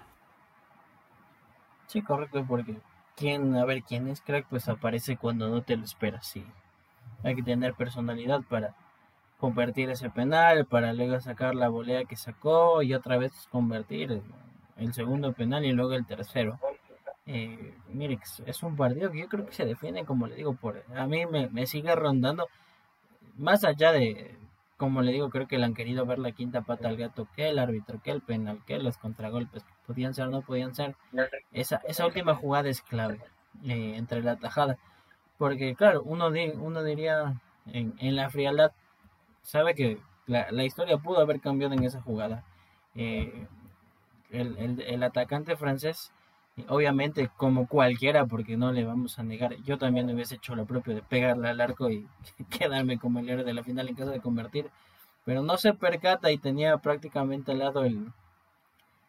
[1.86, 2.76] Sí, correcto, porque
[3.14, 6.44] quién, a ver, quién es crack, pues aparece cuando no te lo esperas, sí.
[7.22, 8.74] Hay que tener personalidad para
[9.38, 14.22] convertir ese penal, para luego sacar la volea que sacó y otra vez convertir
[14.76, 16.58] el, segundo penal y luego el tercero.
[17.26, 20.82] Eh, mire, es un partido que yo creo que se define, como le digo, por
[20.94, 22.48] a mí me, me sigue rondando,
[23.36, 24.36] más allá de,
[24.76, 27.48] como le digo, creo que le han querido ver la quinta pata al gato, que
[27.48, 30.96] el árbitro, que el penal, que los contragolpes, podían ser no podían ser.
[31.52, 33.20] Esa, esa última jugada es clave
[33.64, 34.78] eh, entre la tajada.
[35.38, 38.72] Porque, claro, uno, uno diría en, en la frialdad,
[39.42, 42.44] sabe que la, la, historia pudo haber cambiado en esa jugada.
[42.94, 43.46] Eh,
[44.30, 46.12] el, el, el, atacante francés,
[46.68, 50.94] obviamente como cualquiera, porque no le vamos a negar, yo también hubiese hecho lo propio
[50.94, 52.06] de pegarle al arco y
[52.50, 54.70] quedarme como el héroe de la final en caso de convertir,
[55.24, 58.12] pero no se percata y tenía prácticamente al lado el,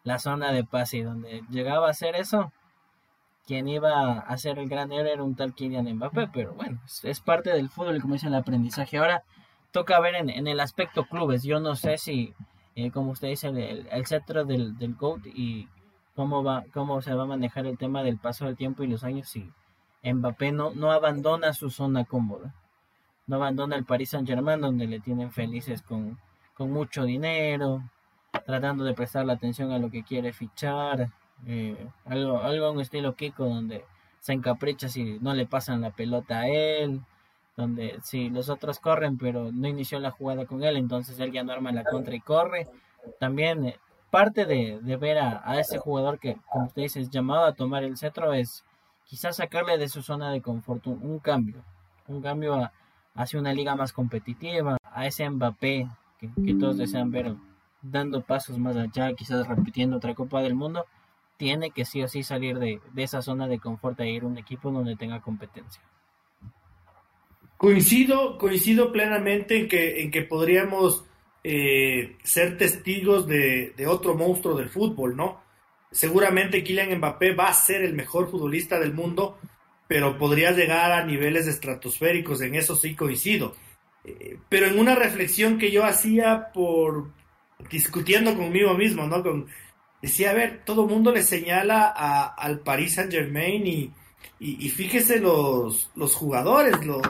[0.03, 2.51] la zona de pase y donde llegaba a hacer eso,
[3.45, 7.19] quien iba a ser el gran héroe era un tal Kylian Mbappé, pero bueno, es,
[7.19, 8.97] parte del fútbol como dice el aprendizaje.
[8.97, 9.23] Ahora
[9.71, 11.43] toca ver en, en el aspecto clubes.
[11.43, 12.33] Yo no sé si,
[12.75, 15.67] eh, como usted dice, el, el centro del, del y
[16.15, 19.03] cómo, va, cómo se va a manejar el tema del paso del tiempo y los
[19.03, 19.51] años si
[20.03, 22.53] Mbappé no, no abandona su zona cómoda.
[23.27, 26.19] No abandona el Paris Saint Germain donde le tienen felices con,
[26.53, 27.81] con mucho dinero,
[28.45, 31.09] tratando de prestar la atención a lo que quiere fichar.
[31.47, 33.83] Eh, algo, algo un estilo Kiko donde
[34.19, 37.01] se encapricha si no le pasan la pelota a él
[37.55, 41.43] donde si los otros corren pero no inició la jugada con él, entonces él ya
[41.43, 42.67] no arma la contra y corre.
[43.19, 43.79] También eh,
[44.15, 47.97] parte de, ver a, ese jugador que, como usted dice, es llamado a tomar el
[47.97, 48.63] cetro es
[49.03, 51.55] quizás sacarle de su zona de confort un, cambio,
[52.07, 52.71] un cambio
[53.13, 57.35] hacia una liga más competitiva, a ese Mbappé que, todos desean ver
[57.81, 60.85] dando pasos más allá, quizás repitiendo otra Copa del Mundo,
[61.35, 64.27] tiene que sí o sí salir de, de esa zona de confort e ir a
[64.27, 65.81] un equipo donde tenga competencia.
[67.57, 71.03] Coincido, coincido plenamente en que, en que podríamos
[71.47, 75.43] eh, ser testigos de, otro monstruo del fútbol, ¿no?
[75.91, 79.37] Seguramente Kylian Mbappé va a ser el mejor futbolista del mundo,
[79.87, 83.55] pero podría llegar a niveles estratosféricos, en eso sí coincido.
[84.03, 87.11] Eh, pero en una reflexión que yo hacía por
[87.69, 89.21] discutiendo conmigo mismo, ¿no?
[89.21, 89.45] Con,
[90.01, 91.89] decía, a ver, todo el mundo le señala
[92.35, 93.93] al Paris Saint Germain
[94.39, 97.03] y, fíjese los, los jugadores, los,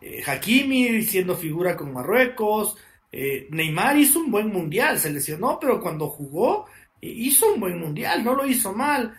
[0.00, 2.78] eh, Hakimi siendo figura con Marruecos,
[3.12, 6.66] eh, Neymar hizo un buen mundial, se lesionó, pero cuando jugó
[7.00, 9.14] eh, hizo un buen mundial, no lo hizo mal.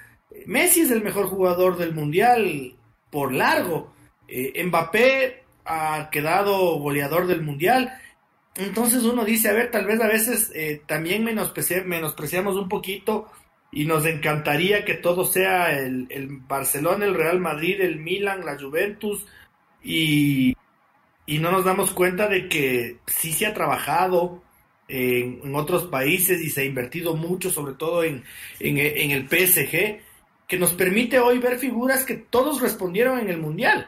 [0.48, 2.76] Messi es el mejor jugador del mundial
[3.12, 3.94] por largo.
[4.66, 7.94] Mbappé ha quedado goleador del mundial.
[8.56, 10.52] Entonces uno dice, a ver, tal vez a veces
[10.88, 13.30] también menospreciamos un poquito
[13.72, 16.08] y nos encantaría que todo sea el
[16.48, 19.24] Barcelona, el Real Madrid, el Milan, la Juventus
[19.84, 20.56] y,
[21.26, 24.42] y no nos damos cuenta de que sí se ha trabajado
[24.88, 28.24] en, otros países y se ha invertido mucho, sobre todo en,
[28.60, 30.02] en, el PSG,
[30.48, 33.88] que nos permite hoy ver figuras que todos respondieron en el Mundial.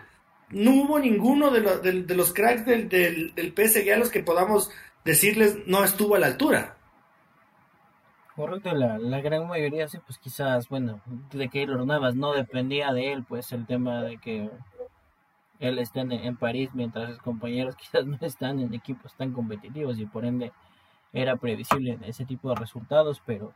[0.50, 4.70] No hubo ninguno de, de, los cracks del, del, PSG a los que podamos
[5.04, 6.78] decirles no estuvo a la altura.
[8.36, 12.92] Correcto, la, la gran mayoría sí, pues quizás, bueno, de que Keylor Navas no dependía
[12.92, 14.50] de él, pues el tema de que
[15.60, 20.06] él está en, París mientras sus compañeros quizás no están en equipos tan competitivos y
[20.06, 20.52] por ende
[21.14, 23.54] era previsible ese tipo de resultados, pero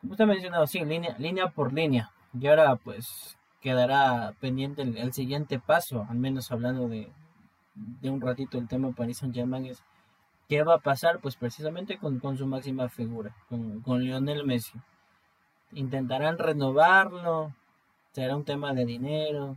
[0.00, 2.10] como usted ha mencionado, sí, línea, línea por línea.
[2.38, 7.10] Y ahora pues quedará pendiente el, siguiente paso, al menos hablando de,
[7.74, 9.82] de un ratito el tema París Saint Germain es
[10.48, 14.78] qué va a pasar pues precisamente con, con su máxima figura, con, con Lionel Messi.
[15.72, 17.52] Intentarán renovarlo,
[18.12, 19.56] será un tema de dinero,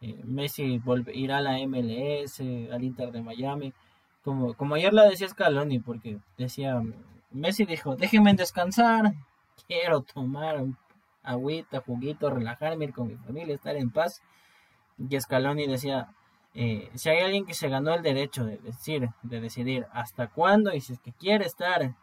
[0.00, 0.80] eh, Messi
[1.14, 3.72] irá a la MLS, al Inter de Miami.
[4.22, 6.82] Como, como ayer lo decía Scaloni, porque decía,
[7.30, 9.14] Messi dijo, déjenme descansar,
[9.66, 10.64] quiero tomar
[11.22, 14.22] agüita, juguito, relajarme, ir con mi familia, estar en paz.
[14.98, 16.08] Y Scaloni decía,
[16.54, 20.72] eh, si hay alguien que se ganó el derecho de decir, de decidir hasta cuándo
[20.72, 21.94] y si es que quiere estar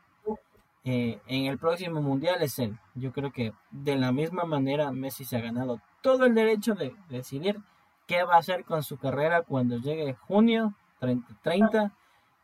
[0.86, 2.78] eh, en el próximo mundial es él.
[2.94, 6.94] Yo creo que de la misma manera Messi se ha ganado todo el derecho de,
[7.10, 7.60] decidir
[8.08, 11.92] qué va a hacer con su carrera cuando llegue junio 30, 30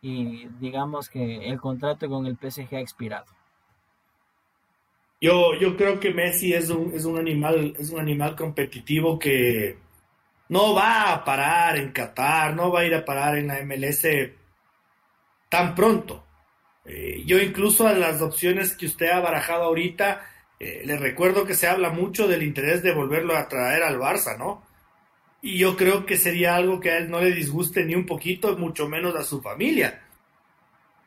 [0.02, 3.26] y digamos que el contrato con el PSG ha expirado.
[5.22, 9.78] Yo, yo creo que Messi es un, es un animal, es un animal competitivo que
[10.48, 14.08] no va a parar en Qatar, no va a ir a parar en la MLS
[15.50, 16.24] tan pronto.
[16.86, 20.22] Eh, yo incluso a las opciones que usted ha barajado ahorita,
[20.60, 24.38] eh, le recuerdo que se habla mucho del interés de volverlo a traer al Barça,
[24.38, 24.64] ¿no?
[25.42, 28.58] Y yo creo que sería algo que a él no le disguste ni un poquito,
[28.58, 30.02] mucho menos a su familia,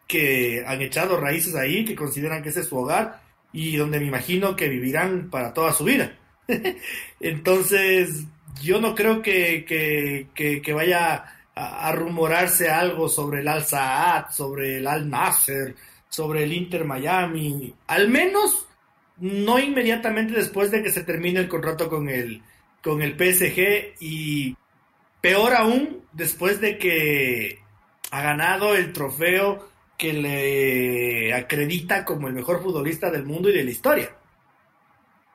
[0.06, 3.20] que han echado raíces ahí, que consideran que ese es su hogar
[3.52, 6.16] y donde me imagino que vivirán para toda su vida.
[7.20, 8.24] Entonces,
[8.62, 14.86] yo no creo que, que, vaya a, rumorarse algo sobre el Al Saad, sobre el
[14.86, 15.74] Al Nasser,
[16.08, 18.66] sobre el Inter Miami, al menos
[19.18, 22.42] no inmediatamente después de que se termine el contrato con el,
[22.82, 24.56] con el PSG y
[25.20, 27.60] peor aún después de que
[28.10, 33.64] ha ganado el trofeo que le acredita como el mejor futbolista del mundo y de
[33.64, 34.10] la historia.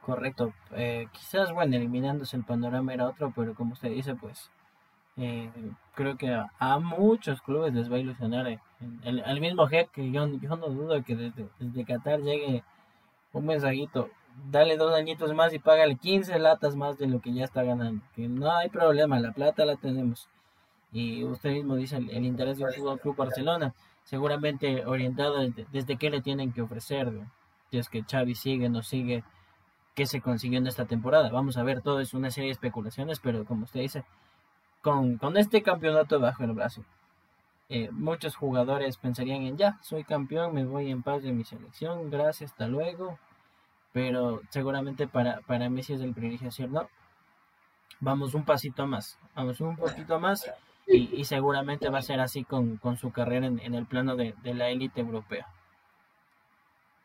[0.02, 0.54] Correcto.
[0.72, 4.50] Eh, quizás, bueno, eliminándose el panorama era otro, pero como usted dice, pues
[5.18, 5.50] eh,
[5.96, 8.60] creo que a, muchos clubes les va a ilusionar eh,
[9.04, 12.64] el, mismo jefe que yo, yo no dudo que desde, desde Qatar llegue
[13.34, 14.10] un mensajito,
[14.46, 18.04] dale dos añitos más y págale 15 latas más de lo que ya está ganando.
[18.16, 20.30] Que no hay problema, la plata la tenemos.
[20.92, 23.74] Y usted mismo dice el, interés del Fútbol Club Barcelona,
[24.04, 27.12] seguramente orientado desde, qué le tienen que ofrecer.
[27.70, 29.24] Si es que Xavi sigue, no sigue,
[29.96, 31.30] que se consiguió en esta temporada.
[31.30, 34.06] Vamos a ver, todo es una serie de especulaciones, pero como usted dice,
[34.82, 36.86] con, con este campeonato bajo el brazo,
[37.70, 42.10] eh, muchos jugadores pensarían en ya, soy campeón, me voy en paz de mi selección,
[42.10, 43.20] gracias, hasta luego.
[43.98, 46.88] Pero seguramente para, para Messi es el privilegio no,
[48.00, 50.48] vamos un pasito más, vamos un poquito más
[50.86, 54.54] y, seguramente va a ser así con, con su carrera en, el plano de, de
[54.54, 55.48] la élite europea.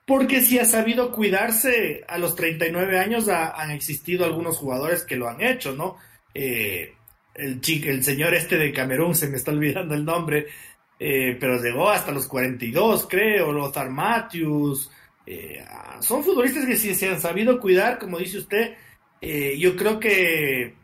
[0.04, 5.30] Porque si ha sabido cuidarse, a los 39 años han existido algunos jugadores que lo
[5.30, 5.96] han hecho, ¿no?
[6.34, 6.94] Eh,
[7.34, 10.48] el, el señor este de Camerún, se me está olvidando el nombre,
[10.98, 14.90] eh, pero llegó hasta los 42, creo, Lothar Matthews.
[15.26, 15.64] Eh,
[16.00, 18.74] son futbolistas que si se han sabido cuidar, como dice usted,
[19.56, 20.74] yo creo que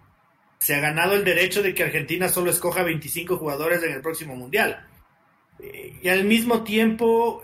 [0.58, 4.36] se ha ganado el derecho de que Argentina solo escoja 25 jugadores en el próximo
[4.36, 4.86] Mundial.
[6.02, 7.42] y al mismo tiempo,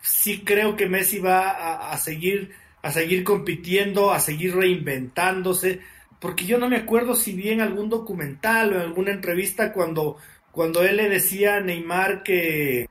[0.00, 2.52] sí creo que Messi va a, seguir
[2.86, 5.80] a seguir compitiendo, a seguir reinventándose,
[6.20, 10.18] porque yo no me acuerdo si vi en algún documental o en alguna entrevista cuando,
[10.52, 12.88] cuando él le decía a Neymar que,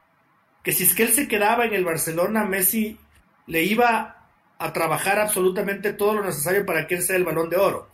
[0.65, 2.97] que si es que él se quedaba en el Barcelona, Messi
[3.45, 7.57] le iba a trabajar absolutamente todo lo necesario para que él sea el balón de
[7.57, 7.87] oro.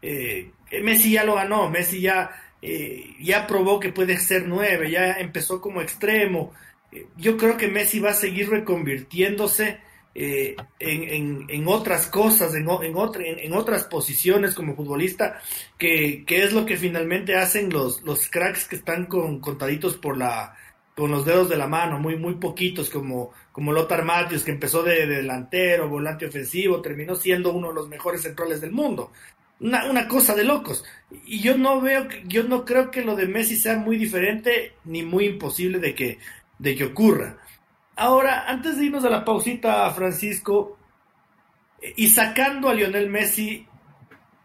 [0.00, 2.30] Eh, Messi ya lo ganó, Messi ya,
[2.62, 6.54] eh, ya probó que puede ser nueve, ya empezó como extremo,
[7.16, 9.80] yo creo que Messi va a seguir reconvirtiéndose
[10.14, 15.40] eh, en, otras cosas, en, en, otras posiciones como futbolista,
[15.76, 20.54] que, es lo que finalmente hacen los, los cracks que están con, contaditos por la,
[20.96, 24.82] con los dedos de la mano, muy, muy poquitos, como, como Lothar Matthews, que empezó
[24.82, 29.12] de, delantero, volante ofensivo, terminó siendo uno de los mejores centrales del mundo.
[29.60, 30.84] Una, una, cosa de locos.
[31.24, 35.02] Y yo no veo, yo no creo que lo de Messi sea muy diferente ni
[35.02, 36.18] muy imposible de que,
[36.58, 37.38] de que ocurra.
[37.96, 40.78] Ahora, antes de irnos a la pausita, Francisco,
[41.96, 43.66] y sacando a Lionel Messi,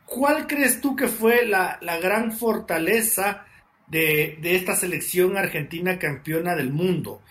[0.06, 3.46] ¿cuál crees tú que fue la, gran fortaleza
[3.88, 7.22] de, esta selección argentina campeona del mundo?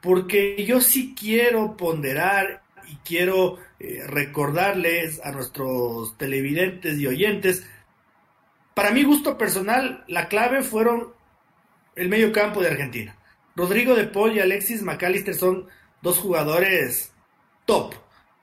[0.00, 7.64] Porque yo sí quiero ponderar y quiero eh, recordarles a nuestros televidentes y oyentes,
[8.74, 11.12] para mi gusto personal, la clave fueron
[11.96, 13.16] el medio campo de Argentina.
[13.54, 15.66] Rodrigo de Paul y Alexis McAllister son
[16.02, 17.12] dos jugadores
[17.66, 17.94] top.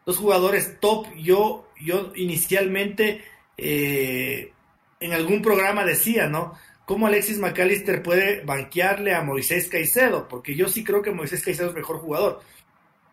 [0.06, 1.08] Dos jugadores top.
[1.16, 3.24] Yo, yo inicialmente
[3.58, 4.54] eh,
[5.00, 6.54] en algún programa decía, ¿no?
[6.88, 10.30] ¿Cómo Alexis McAllister puede banquearle a Moisés Caicedo?
[10.30, 12.40] Porque yo sí creo que Moisés Caicedo es mejor jugador.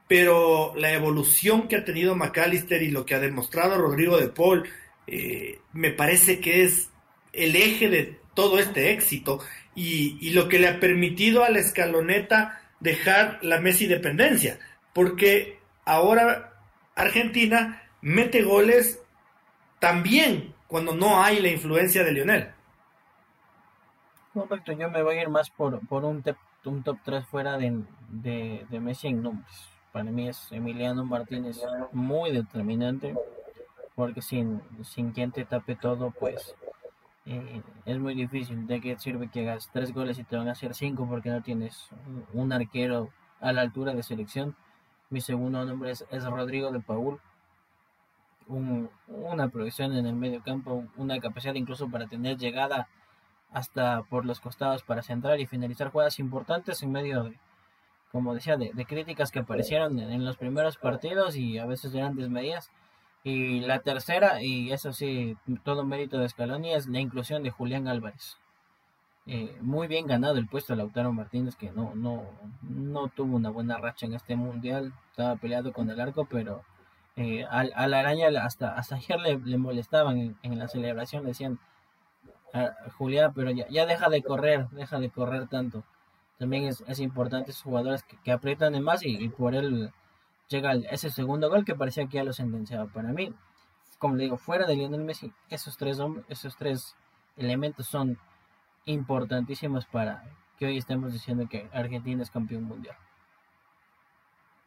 [0.06, 4.62] Pero la evolución que ha tenido McAllister y lo que ha demostrado Rodrigo de Paul,
[5.08, 6.90] eh, me parece que es
[7.32, 9.40] el eje de todo este éxito
[9.74, 14.60] y, lo que le ha permitido a la escaloneta dejar la Messi dependencia,
[14.92, 16.60] porque ahora
[16.94, 19.00] Argentina mete goles
[19.80, 22.54] también cuando no hay la influencia de Lionel.
[24.34, 26.24] Correcto, yo me voy a ir más por, por un,
[26.64, 29.68] un top 3 fuera de, de, de Messi en nombres.
[29.92, 31.62] Para mí es Emiliano Martínez
[31.92, 33.14] muy determinante,
[33.94, 36.56] porque sin, sin quien te tape todo, pues
[37.26, 38.66] eh, es muy difícil.
[38.66, 41.40] ¿De qué sirve que hagas tres goles y te van a hacer cinco porque no
[41.40, 41.88] tienes
[42.32, 43.10] un arquero
[43.40, 44.56] a la altura de selección?
[45.10, 47.20] Mi segundo nombre es, Rodrigo de Paul.
[48.48, 52.88] una proyección en el medio campo, una capacidad incluso para tener llegada
[53.54, 57.38] hasta por los costados para centrar y finalizar jugadas importantes en medio de,
[58.12, 62.70] como decía, de, críticas que aparecieron en, los primeros partidos y a veces eran desmedidas.
[63.22, 67.88] Y la tercera, y eso sí, todo mérito de Scaloni, es la inclusión de Julián
[67.88, 68.36] Álvarez.
[69.26, 72.24] Eh, muy bien ganado el puesto de Lautaro Martínez, que no, no,
[72.60, 76.62] no tuvo una buena racha en este mundial, estaba peleado con el arco, pero
[77.16, 81.58] eh, a, la araña hasta, hasta ayer le, molestaban en, la celebración, le decían,
[82.96, 85.84] Julián, pero ya, deja de correr, deja de correr tanto.
[86.38, 89.92] También es, importante esos jugadores que, aprietan de más y por él
[90.48, 92.86] llega ese segundo gol que parecía que ya lo sentenciaba.
[92.86, 93.32] Para mí,
[93.98, 95.98] como le digo, fuera de Lionel Messi, esos tres,
[96.28, 96.94] esos tres
[97.36, 98.18] elementos son
[98.84, 100.24] importantísimos para
[100.58, 102.96] que hoy estemos diciendo que Argentina es campeón mundial.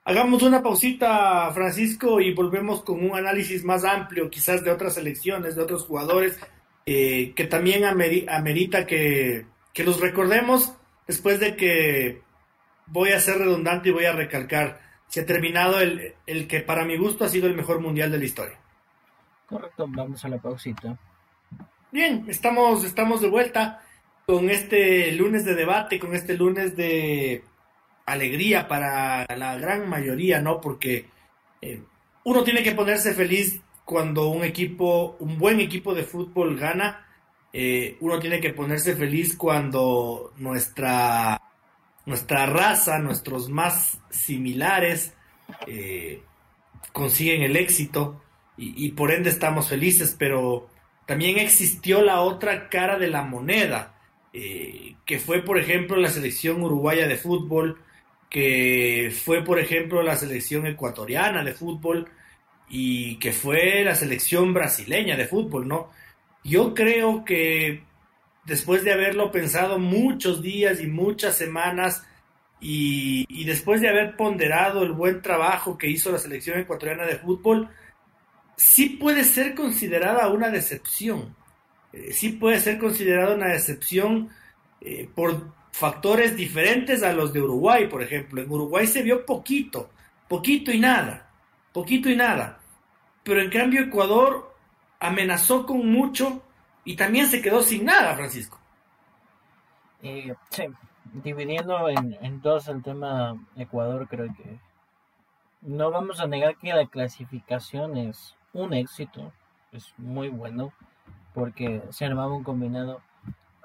[0.04, 5.56] Hagamos una pausita, Francisco, y volvemos con un análisis más amplio, quizás de otras selecciones,
[5.56, 6.40] de otros jugadores,
[6.90, 10.74] eh, que también amerita que, que los recordemos
[11.06, 12.22] después de que
[12.86, 14.80] voy a ser redundante y voy a recalcar
[15.10, 18.20] se ha terminado el, el que para mi gusto ha sido el mejor mundial de
[18.20, 18.58] la historia.
[19.48, 20.98] Correcto, vamos a la pausita.
[21.92, 23.82] Bien, estamos, estamos de vuelta
[24.26, 27.44] con este lunes de debate, con este lunes de
[28.06, 30.62] alegría para la gran mayoría, ¿no?
[30.62, 31.10] Porque
[31.62, 31.82] eh,
[32.24, 37.08] uno tiene que ponerse feliz cuando un equipo, un buen equipo de fútbol gana.
[37.54, 41.42] Eh, uno tiene que ponerse feliz cuando nuestra
[42.06, 45.14] nuestra raza, nuestros más similares,
[45.68, 46.22] eh,
[46.92, 48.22] consiguen el éxito
[48.58, 50.68] y, por ende estamos felices, pero
[51.06, 53.96] también existió la otra cara de la moneda,
[54.34, 57.82] eh, que fue por ejemplo la selección uruguaya de fútbol,
[58.30, 62.10] que fue por ejemplo la selección ecuatoriana de fútbol
[62.70, 65.90] y que fue la selección brasileña de fútbol, ¿no?
[66.44, 67.84] Yo creo que
[68.46, 72.04] después de haberlo pensado muchos días y muchas semanas
[72.60, 77.70] y, después de haber ponderado el buen trabajo que hizo la selección ecuatoriana de fútbol,
[78.56, 81.36] sí puede ser considerada una decepción.
[81.94, 84.30] Eh, sí puede ser considerada una decepción
[84.82, 88.42] eh, por factores diferentes a los de Uruguay, por ejemplo.
[88.42, 89.92] En Uruguay se vio poquito,
[90.28, 91.27] poquito y nada,
[91.78, 92.58] poquito y nada.
[93.22, 94.52] Pero en cambio Ecuador
[95.00, 96.42] amenazó con mucho
[96.84, 98.58] y también se quedó sin nada, Francisco.
[100.02, 100.64] Eh, sí,
[101.14, 104.60] dividiendo en, dos el tema Ecuador, creo que
[105.62, 109.32] no vamos a negar que la clasificación es un éxito,
[109.72, 110.74] es muy bueno,
[111.36, 113.02] porque se armaba un combinado,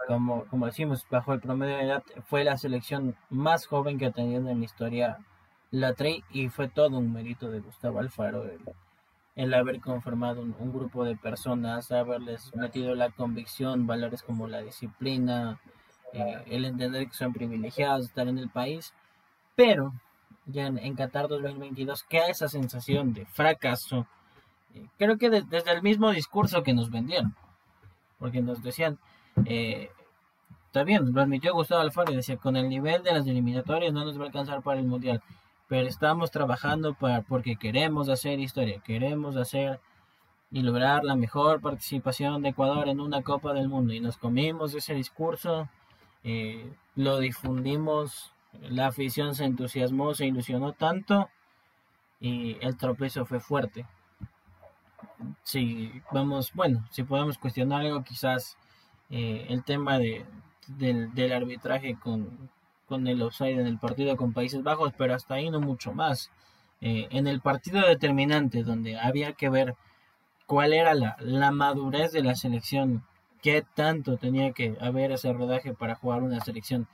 [0.06, 4.10] como, como decimos, bajo el promedio de edad, fue la selección más joven que ha
[4.10, 5.18] tenido en la historia
[5.72, 8.44] la TRI y fue todo un mérito de Gustavo Alfaro
[9.34, 15.58] el haber conformado un, grupo de personas, haberles metido la convicción, valores como la disciplina,
[16.12, 18.92] eh, el entender que son privilegiados, estar en el país,
[19.56, 19.94] pero
[20.44, 24.06] ya en, Qatar 2022 queda esa sensación de fracaso.
[24.74, 27.34] Eh, creo que desde el mismo discurso que nos vendieron,
[28.18, 28.98] porque nos decían,
[29.46, 29.90] eh,
[30.66, 34.04] está bien, lo admitió Gustavo Alfaro y decía, con el nivel de las eliminatorias no
[34.04, 35.22] nos va a alcanzar para el Mundial
[35.72, 39.80] pero estamos trabajando para, porque queremos hacer historia, queremos hacer
[40.50, 43.94] y lograr la mejor participación de Ecuador en una Copa del Mundo.
[43.94, 45.70] Y nos comimos ese discurso,
[46.24, 51.30] eh, lo difundimos, la afición se entusiasmó, se ilusionó tanto
[52.20, 53.86] y el tropezo fue fuerte.
[55.42, 58.58] Si vamos, bueno, si podemos cuestionar algo, quizás
[59.08, 60.26] eh, el tema de,
[60.66, 62.50] del arbitraje con,
[62.92, 66.30] con el offside en el partido con Países Bajos, pero hasta ahí no mucho más.
[66.82, 69.76] Eh, en el partido determinante, donde había que ver
[70.44, 73.02] cuál era la, la madurez de la selección,
[73.40, 76.86] qué tanto tenía que haber ese rodaje para jugar una selección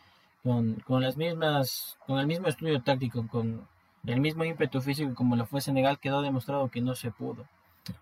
[0.45, 3.67] con, con las mismas, con el mismo estudio táctico, con
[4.07, 7.45] el mismo ímpetu físico como lo fue Senegal, quedó demostrado que no se pudo.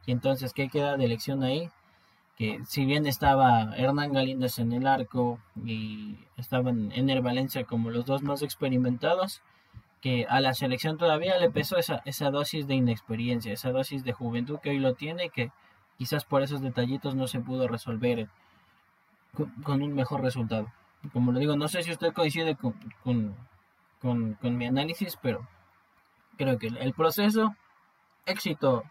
[0.05, 1.71] Y entonces, ¿qué queda de elección ahí?
[2.37, 8.05] Que si bien estaba Hernán Galíndez en el arco y estaban Ener Valencia como los
[8.05, 9.41] dos más experimentados,
[10.03, 14.13] que a la selección todavía le pesó esa, esa dosis de inexperiencia, esa dosis de
[14.13, 15.51] juventud que hoy lo tiene, que
[15.97, 18.29] quizás por esos detallitos no se pudo resolver
[19.65, 20.71] con, un mejor resultado.
[21.13, 25.47] como lo digo, no sé si usted coincide con, con, con, mi análisis, pero
[26.37, 27.57] creo que el proceso,
[28.27, 28.85] éxito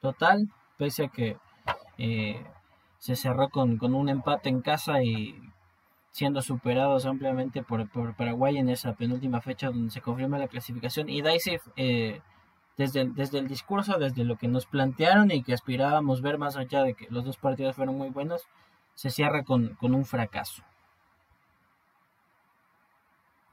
[0.00, 1.36] total, pese a que
[1.98, 2.42] eh,
[3.02, 5.34] se cerró con, con, un empate en casa y
[6.12, 11.08] siendo superados ampliamente por, por, Paraguay en esa penúltima fecha donde se confirma la clasificación.
[11.08, 12.20] Y Daisy, eh,
[12.78, 16.84] desde, desde el discurso, desde lo que nos plantearon y que aspirábamos ver más allá
[16.84, 18.42] de que los dos partidos fueron muy buenos,
[18.94, 20.62] se cierra con, con un fracaso.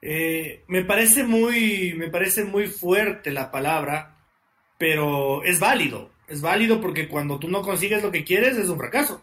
[0.00, 4.14] Eh, me parece muy, me parece muy fuerte la palabra,
[4.78, 8.78] pero es válido, es válido porque cuando tú no consigues lo que quieres es un
[8.78, 9.20] fracaso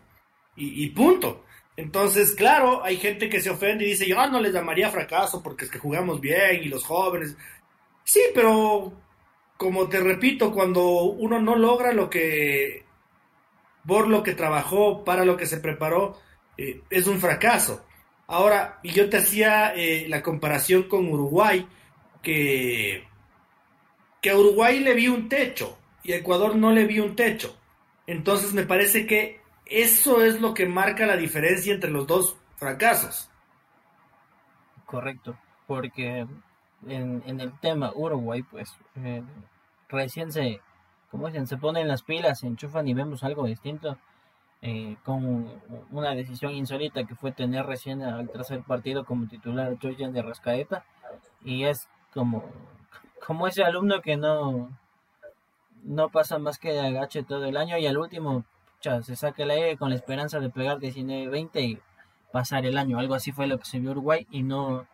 [0.58, 1.46] y, punto.
[1.76, 5.66] Entonces, claro, hay gente que se ofende y dice, yo no les llamaría fracaso porque
[5.66, 7.38] es que jugamos bien y los jóvenes.
[8.04, 8.94] Sí, pero
[9.58, 12.86] como te repito, cuando uno no logra lo que
[13.86, 16.20] por lo que trabajó, para lo que se preparó,
[16.58, 17.86] eh, es un fracaso.
[18.28, 21.66] Ahora, yo te hacía eh, la comparación con Uruguay,
[22.22, 23.08] que,
[24.22, 27.58] que a Uruguay le vi un techo y a Ecuador no le vi un techo.
[28.06, 29.37] Entonces me parece que
[29.70, 33.30] eso es lo que marca la diferencia entre los dos fracasos.
[34.86, 35.38] Correcto,
[35.68, 36.26] porque
[36.88, 39.24] en, en el tema Uruguay, pues eh,
[39.90, 40.62] recién se,
[41.12, 43.98] como dicen, se ponen las pilas, se enchufan y vemos algo distinto
[44.62, 45.52] eh, con
[45.92, 50.84] una decisión insólita que fue tener recién al tercer partido como titular Georgian de Rascaeta
[51.46, 52.44] y es como
[53.24, 54.72] como ese alumno que no
[55.84, 58.46] no pasa más que agache todo el año y al último
[59.04, 61.80] se saca el aire con la esperanza de pegar 19-20 y
[62.32, 64.88] pasar el año algo así fue lo que se vio Uruguay y no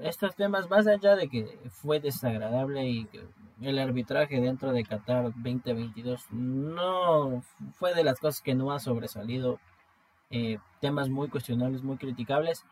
[0.00, 3.08] estos temas más allá de que fue desagradable y
[3.62, 7.42] el arbitraje dentro de Qatar 2022 no
[7.74, 9.60] fue de las cosas que no ha sobresalido.
[10.30, 12.64] Eh, temas muy cuestionables, muy criticables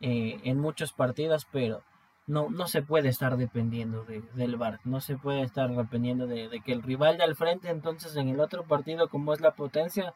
[0.00, 1.82] eh, en muchos partidos, pero
[2.26, 6.72] no, no se puede estar dependiendo del VAR, no se puede estar dependiendo de, que
[6.72, 10.14] el rival de al frente, entonces en el otro partido, como es la potencia,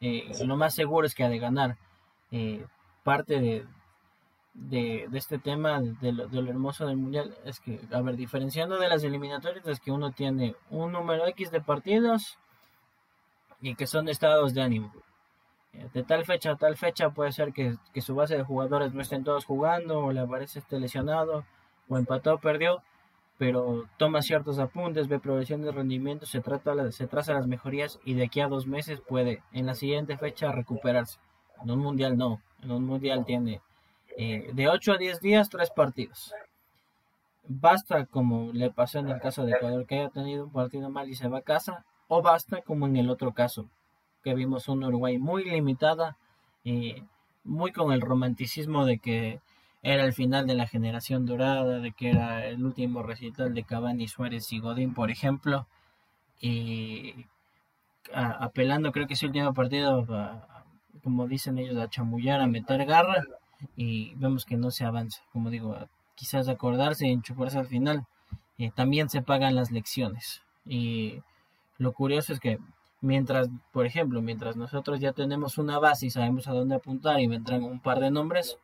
[0.00, 1.76] eh, lo más seguro es que ha de ganar.
[3.02, 3.66] parte de,
[4.56, 9.04] de, este tema, de lo, hermoso del mundial, es que, a ver, diferenciando de las
[9.04, 12.38] eliminatorias, es que uno tiene un número X de partidos
[13.60, 14.92] y que son estados de ánimo.
[15.94, 19.24] De tal fecha a tal fecha puede ser que, su base de jugadores no estén
[19.24, 21.44] todos jugando, o le aparece esté lesionado,
[21.88, 22.82] o empató o perdió,
[23.38, 28.14] pero toma ciertos apuntes, ve progresión de rendimiento, se, trata, se traza las mejorías y
[28.14, 31.18] de aquí a dos meses puede en la siguiente fecha recuperarse.
[31.62, 33.60] En un mundial no, en un mundial tiene
[34.16, 36.32] eh, de 8 a 10 días, tres partidos.
[37.48, 41.08] Basta, como le pasó en el caso de Ecuador, que haya tenido un partido mal
[41.08, 43.68] y se va a casa, o basta, como en el otro caso,
[44.34, 46.16] vimos un Uruguay muy limitada,
[46.64, 47.02] y
[47.44, 49.40] muy con el romanticismo de que
[49.82, 54.08] era el final de la generación dorada, de que era el último recital de Cavani,
[54.08, 55.66] Suárez y Godín, por ejemplo,
[56.40, 57.26] y
[58.12, 60.06] apelando, creo que ese último partido,
[61.04, 63.22] como dicen ellos, a chamullar, a meter garra
[63.76, 65.22] y vemos que no se avanza.
[65.32, 65.76] Como digo,
[66.16, 68.06] quizás acordarse y enchufarse al final,
[68.58, 70.42] eh, también se pagan las lecciones.
[70.64, 71.22] Y
[71.78, 72.58] lo curioso es que
[73.06, 77.26] mientras, por ejemplo, mientras nosotros ya tenemos una base y sabemos a dónde apuntar y
[77.26, 78.58] vendrán un par de nombres,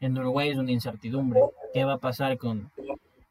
[0.00, 1.40] en Uruguay es una incertidumbre.
[1.74, 2.70] ¿Qué va a pasar con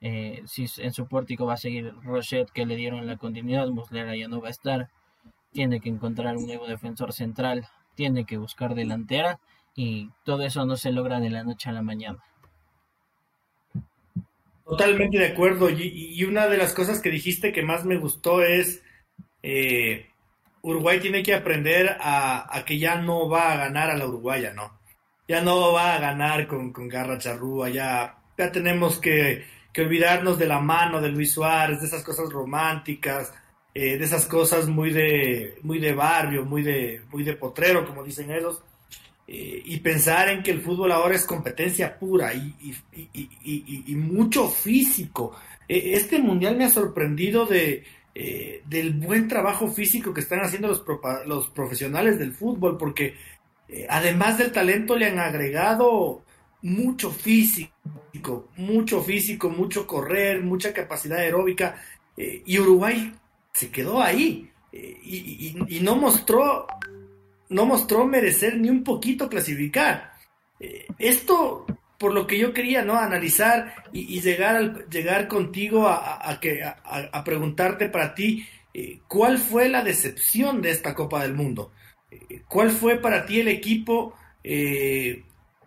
[0.02, 3.68] eh, si en su pórtico va a seguir Rochet que le dieron la continuidad?
[3.70, 4.90] Muslera ya no va a estar.
[5.52, 7.68] Tiene que encontrar un nuevo defensor central.
[7.96, 9.40] Tiene que buscar delantera
[9.76, 12.20] y todo eso no se logra de la noche a la mañana.
[14.66, 15.70] Totalmente de acuerdo.
[15.70, 18.82] Y, una de las cosas que dijiste que más me gustó es
[19.48, 20.08] eh,
[20.64, 24.80] Uruguay tiene que aprender a, que ya no va a ganar a la Uruguaya, ¿no?
[25.28, 29.46] Ya no va a ganar con, con Garra Charrúa, ya, ya tenemos que,
[29.78, 33.32] olvidarnos de la mano de Luis Suárez, de esas cosas románticas,
[33.74, 38.04] eh, de esas cosas muy de, muy de barrio, muy de, muy de potrero, como
[38.04, 38.64] dicen ellos
[39.28, 45.36] eh, y pensar en que el fútbol ahora es competencia pura y, mucho físico.
[45.68, 47.84] E, este mundial me ha sorprendido de,
[48.16, 53.16] eh, del buen trabajo físico que están haciendo los, profesionales del fútbol, porque
[53.68, 56.24] eh, además del talento le han agregado
[56.62, 61.76] mucho físico, mucho físico, mucho correr, mucha capacidad aeróbica,
[62.18, 63.14] y Uruguay
[63.52, 64.50] se quedó ahí.
[64.72, 66.66] y no mostró
[67.50, 70.14] no mostró merecer ni un poquito clasificar.
[70.60, 71.66] Eh, esto,
[71.98, 72.98] por lo que yo quería, ¿no?
[72.98, 79.70] Analizar y, llegar, al, llegar contigo a, que, a, preguntarte para ti, eh, ¿cuál fue
[79.70, 81.72] la decepción de esta Copa del Mundo?
[82.12, 85.24] Eh, ¿Cuál fue para ti el equipo que,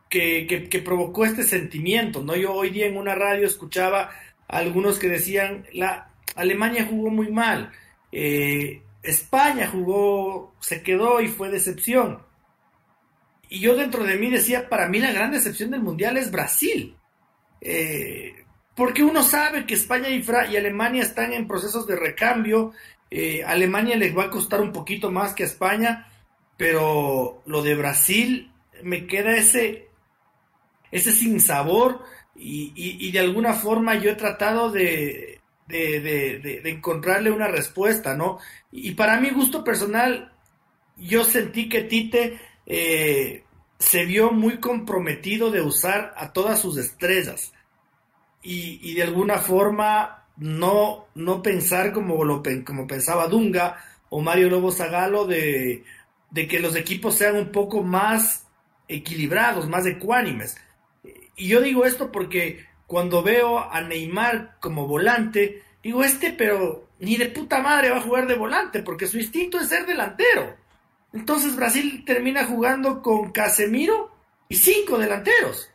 [0.09, 2.37] que, provocó este sentimiento, ¿no?
[2.37, 4.11] Yo hoy día en una radio escuchaba
[4.47, 7.73] a algunos que decían, la Alemania jugó muy mal,
[8.13, 12.21] eh, España jugó, se quedó y fue decepción.
[13.49, 16.97] Y yo dentro de mí decía, para mí la gran decepción del Mundial es Brasil.
[17.61, 18.45] Eh,
[18.75, 22.73] porque uno sabe que España y, y, Alemania están en procesos de recambio.
[23.11, 26.07] Eh, Alemania les va a costar un poquito más que a España,
[26.57, 29.89] pero lo de Brasil me queda ese,
[30.91, 32.03] ese sinsabor
[32.37, 38.39] y, y, de alguna forma yo he tratado de, de, encontrarle una respuesta, ¿no?
[38.71, 40.33] Y para mi gusto personal,
[40.97, 43.45] yo sentí que Tite eh,
[43.79, 47.53] se vio muy comprometido de usar a todas sus estrellas
[48.43, 52.19] y, y de alguna forma no, no pensar como,
[52.65, 55.83] como pensaba Dunga o Mario Lobo Zagalo de,
[56.31, 58.47] de que los equipos sean un poco más
[58.87, 60.57] equilibrados, más ecuánimes.
[61.37, 67.17] Y yo digo esto porque cuando veo a Neymar como volante, digo, este pero ni
[67.17, 70.68] de puta madre va a jugar de volante, porque su instinto es ser delantero.
[71.13, 74.11] Entonces Brasil termina jugando con Casemiro
[74.49, 75.71] y cinco delanteros.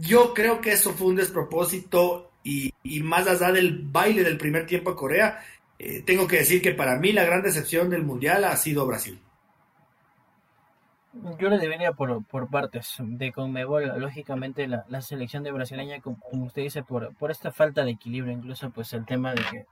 [0.00, 4.90] Yo creo que eso fue un despropósito y, más allá del baile del primer tiempo
[4.90, 5.40] a Corea,
[5.78, 9.20] eh, tengo que decir que para mí la gran decepción del Mundial ha sido Brasil.
[11.38, 16.62] Yo le debería por, partes de Conmebol, lógicamente la, la selección de brasileña, como, usted
[16.62, 19.66] dice, por, por esta falta de equilibrio, incluso pues el tema de que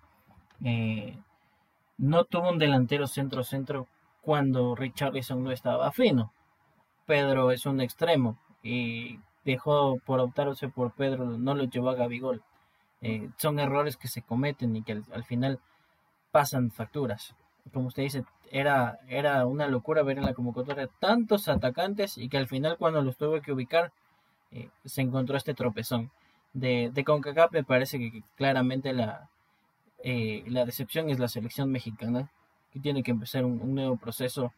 [0.64, 1.18] eh,
[1.99, 3.86] no tuvo un delantero centro-centro
[4.25, 6.33] cuando Richarlison no estaba fino.
[7.07, 12.43] Pedro es un extremo y dejó por optarse por Pedro, no lo llevó a Gabigol.
[13.03, 15.61] Eh, son errores que se cometen y que al, final
[16.33, 17.35] pasan facturas.
[17.72, 22.39] Como usted dice, era, era una locura ver en la convocatoria tantos atacantes y que
[22.39, 23.93] al final cuando los tuve que ubicar
[24.51, 26.11] eh, se encontró este tropezón.
[26.55, 29.29] De, de CONCACAF me parece que, claramente la,
[30.03, 32.31] eh, la decepción es la selección mexicana,
[32.81, 34.53] tiene que empezar un, nuevo proceso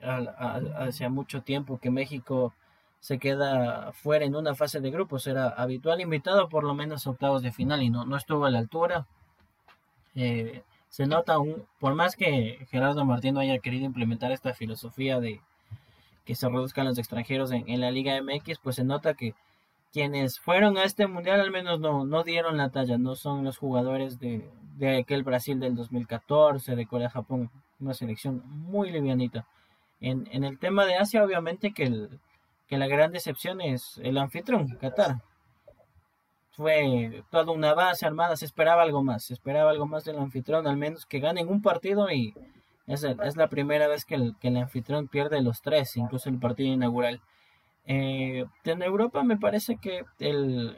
[0.00, 2.54] hace mucho tiempo que México
[3.00, 5.26] se queda fuera en una fase de grupos.
[5.26, 8.50] Era habitual invitado por lo menos a octavos de final y no, no estuvo a
[8.50, 9.06] la altura.
[10.14, 11.36] Eh, se nota,
[11.78, 15.40] por más que Gerardo Martino haya querido implementar esta filosofía de
[16.24, 19.34] que se reduzcan los extranjeros en, la Liga MX, pues se nota que
[19.92, 23.58] quienes fueron a este mundial al menos no, no dieron la talla, no son los
[23.58, 29.46] jugadores de, de aquel Brasil del 2014, de Corea-Japón, una selección muy livianita.
[30.00, 32.20] En, en el tema de Asia, obviamente que el,
[32.68, 35.22] que la gran decepción es el anfitrión, Qatar.
[36.52, 40.66] Fue toda una base armada, se esperaba algo más, se esperaba algo más del anfitrión,
[40.66, 42.34] al menos que ganen un partido y
[42.86, 46.38] es, es la primera vez que el, que el, anfitrión pierde los tres, incluso el
[46.38, 47.20] partido inaugural.
[47.88, 50.76] Eh, en Europa me parece que el,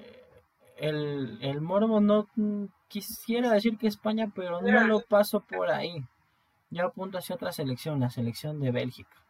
[0.79, 2.29] el, el Morbo no
[2.89, 6.03] quisiera decir que España, pero no lo paso por ahí.
[6.71, 9.21] Yo apunto hacia otra selección, la selección de Bélgica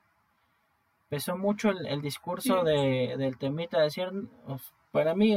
[1.10, 4.08] pesó mucho el, discurso de, del temita, decir,
[4.92, 5.36] para mí,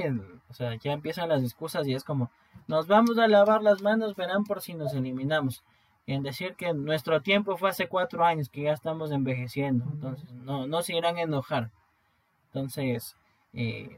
[0.50, 2.30] o sea, ya empiezan las discusas y es como,
[2.68, 5.64] nos vamos a lavar las manos, verán por si nos eliminamos.
[6.06, 10.68] en decir que nuestro tiempo fue hace cuatro años, que ya estamos envejeciendo, entonces no,
[10.68, 11.72] no se irán a enojar.
[12.54, 13.16] Entonces,
[13.54, 13.98] eh,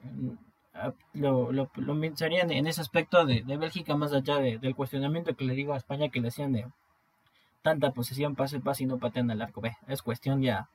[1.13, 5.45] lo, lo, lo pensaría en, ese aspecto de, de Bélgica, más allá del cuestionamiento que
[5.45, 6.65] le digo a España que le hacían de
[7.61, 9.61] tanta posesión, pase, pase y no patean al arco.
[9.87, 10.69] Es cuestión ya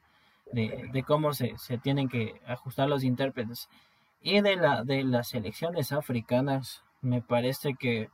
[0.52, 3.68] de, cómo se, se, tienen que ajustar los intérpretes.
[4.22, 8.10] Y de, la, de las elecciones africanas, me parece que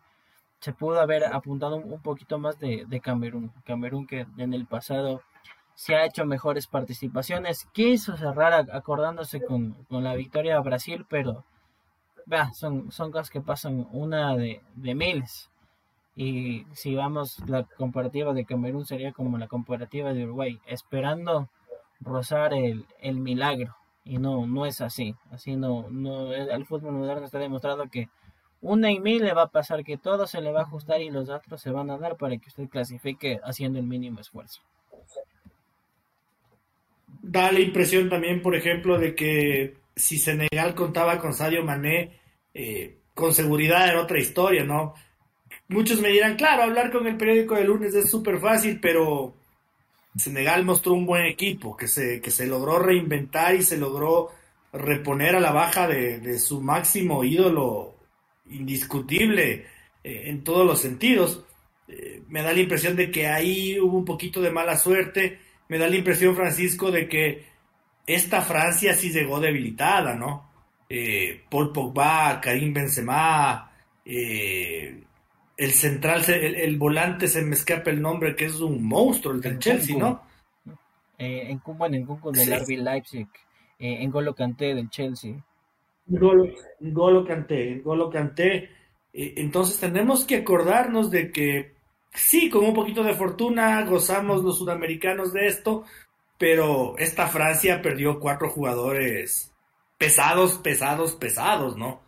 [0.61, 3.53] se pudo haber apuntado un, poquito más de, de, Camerún.
[3.65, 5.23] Camerún que en el pasado
[5.77, 7.67] se ha hecho mejores participaciones.
[7.73, 11.45] Quiso cerrar acordándose con, con la victoria a Brasil, pero
[12.55, 15.51] son, son cosas que pasan una de, de miles.
[16.17, 21.51] Y si vamos, la comparativa de Camerún sería como la comparativa de Uruguay, esperando
[22.01, 23.77] rozar el, el milagro.
[24.03, 25.15] Y no, no es así.
[25.31, 28.09] Así no, no, el fútbol moderno está demostrado que
[28.63, 31.11] una y mil le va a pasar que todo se le va a ajustar y
[31.11, 34.63] los datos se van a dar para que usted clasifique haciendo el mínimo esfuerzo.
[37.29, 42.21] Da la impresión también, por ejemplo, de que si Senegal contaba con Sadio Mané,
[42.55, 44.95] eh, con seguridad era otra historia, ¿no?
[45.67, 49.35] Muchos me dirán, claro, hablar con el periódico de lunes es súper fácil, pero
[50.17, 54.31] Senegal mostró un buen equipo, que se, que se logró reinventar y se logró
[54.73, 57.97] reponer a la baja de, su máximo ídolo
[58.51, 59.67] indiscutible
[60.05, 61.45] eh, en todos los sentidos.
[61.89, 65.41] Eh, me da la impresión de que ahí hubo un poquito de mala suerte.
[65.69, 67.45] Me da la impresión, Francisco, de que
[68.07, 70.51] esta Francia sí llegó debilitada, ¿no?
[70.89, 73.71] Eh, Paul Pogba, Karim Benzema,
[74.05, 75.03] eh,
[75.57, 79.59] el central, el, volante se me escapa el nombre, que es un monstruo, el del
[79.59, 80.23] Chelsea, ¿no?
[81.19, 83.27] Eh, en bueno, en Kunku del RB Leipzig,
[83.79, 85.35] eh, en Golo Kanté del Chelsea.
[86.07, 88.71] Golo, Golo Kanté, Golo Kanté.
[89.13, 91.76] Eh, entonces tenemos que acordarnos de que
[92.13, 95.85] sí, con un poquito de fortuna gozamos los sudamericanos de esto,
[96.39, 99.53] pero esta Francia perdió cuatro jugadores
[99.99, 102.03] pesados, pesados, pesados, ¿no?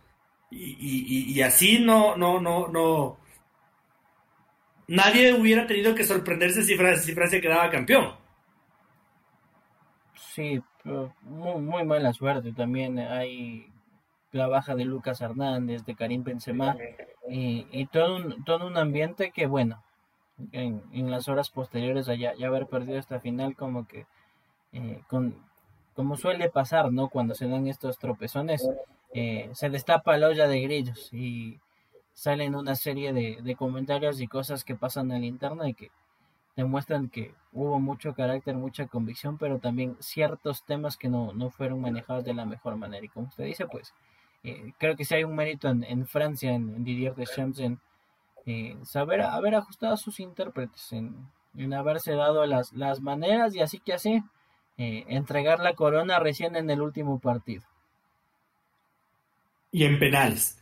[0.50, 3.18] Y, y, y así no, no, no, no.
[4.86, 8.14] Nadie hubiera tenido que sorprenderse si Francia, si Francia quedaba campeón.
[10.34, 10.60] Sí,
[11.22, 12.98] muy, muy mala suerte también.
[12.98, 13.70] Hay
[14.32, 16.76] la baja de Lucas Hernández, de Karim Benzema
[17.28, 19.82] y, y todo, un, todo un ambiente que, bueno,
[20.52, 24.06] en, en las horas posteriores a ya, haber perdido esta final, como que,
[24.72, 25.34] eh, con,
[25.94, 27.08] como suele pasar, ¿no?
[27.08, 28.68] Cuando se dan estos tropezones,
[29.14, 31.58] eh, se destapa la olla de grillos y
[32.12, 35.90] salen una serie de, de comentarios y cosas que pasan en la y que
[36.56, 41.80] demuestran que hubo mucho carácter, mucha convicción, pero también ciertos temas que no, no fueron
[41.80, 43.04] manejados de la mejor manera.
[43.04, 43.94] Y como usted dice, pues
[44.42, 47.78] eh, creo que si hay un mérito en, Francia, en, Didier Deschamps, en
[48.46, 51.28] eh, saber haber ajustado a sus intérpretes, en,
[51.74, 54.22] haberse dado las, las maneras y así que así
[54.76, 57.64] eh, entregar la corona recién en el último partido.
[59.72, 60.58] Y en penales.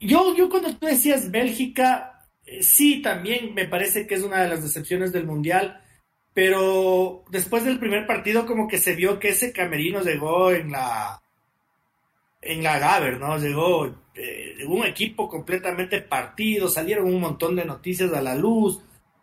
[0.00, 2.26] yo, yo cuando tú decías Bélgica,
[2.60, 5.80] sí, también me parece que es una de las decepciones del Mundial,
[6.34, 11.20] pero después del primer partido como que se vio que ese camerino llegó en la
[12.48, 13.38] en la Gaber, ¿no?
[13.38, 18.80] Llegó eh, un equipo completamente partido, salieron un montón de noticias a la luz.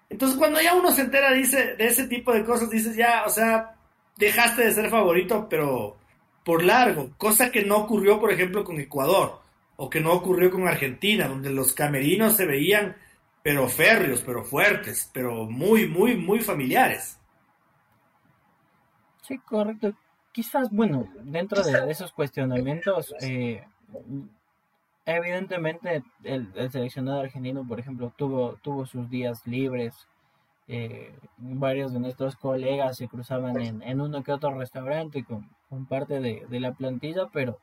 [0.10, 3.30] Entonces cuando ya uno se entera dice, de ese tipo de cosas, dices ya, o
[3.30, 3.76] sea,
[4.18, 5.98] dejaste de ser favorito, pero
[6.44, 9.42] por largo, cosa que no ocurrió, por ejemplo, con Ecuador,
[9.76, 12.96] o que no ocurrió con Argentina, donde los camerinos se veían
[13.42, 17.20] pero férreos, pero fuertes, pero muy, muy, muy familiares.
[19.22, 19.94] Sí, correcto.
[20.36, 23.64] Quizás, bueno, dentro de esos cuestionamientos, eh,
[25.06, 30.10] evidentemente el, seleccionado argentino, por ejemplo, tuvo, tuvo sus días libres.
[30.68, 35.48] Eh, varios de nuestros colegas se cruzaban en, uno que otro restaurante con,
[35.86, 37.58] parte de, la plantilla, pero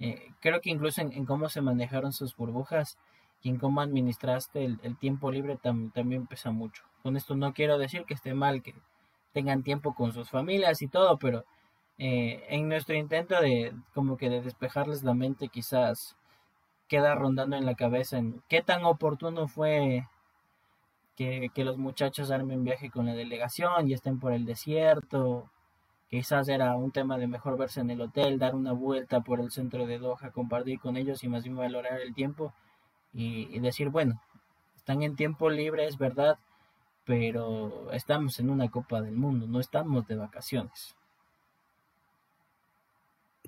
[0.00, 2.98] eh, creo que incluso en, cómo se manejaron sus burbujas,
[3.40, 6.82] y en cómo administraste el, tiempo libre también pesa mucho.
[7.04, 8.74] Con esto no quiero decir que esté mal que
[9.32, 11.44] tengan tiempo con sus familias y todo, pero
[12.02, 16.16] eh, en nuestro intento de como que de despejarles la mente quizás
[16.88, 20.08] queda rondando en la cabeza en qué tan oportuno fue
[21.14, 25.50] que, que los muchachos armen viaje con la delegación y estén por el desierto.
[26.08, 29.50] Quizás era un tema de mejor verse en el hotel, dar una vuelta por el
[29.50, 32.54] centro de Doha, compartir con ellos y más bien valorar el tiempo
[33.12, 34.22] y, decir, bueno,
[34.74, 36.38] están en tiempo libre, es verdad,
[37.04, 40.96] pero estamos en una Copa del Mundo, no estamos de vacaciones.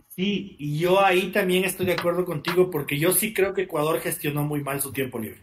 [0.08, 4.00] Sí, y yo ahí también estoy de acuerdo contigo porque yo sí creo que Ecuador
[4.00, 5.42] gestionó muy mal su tiempo libre.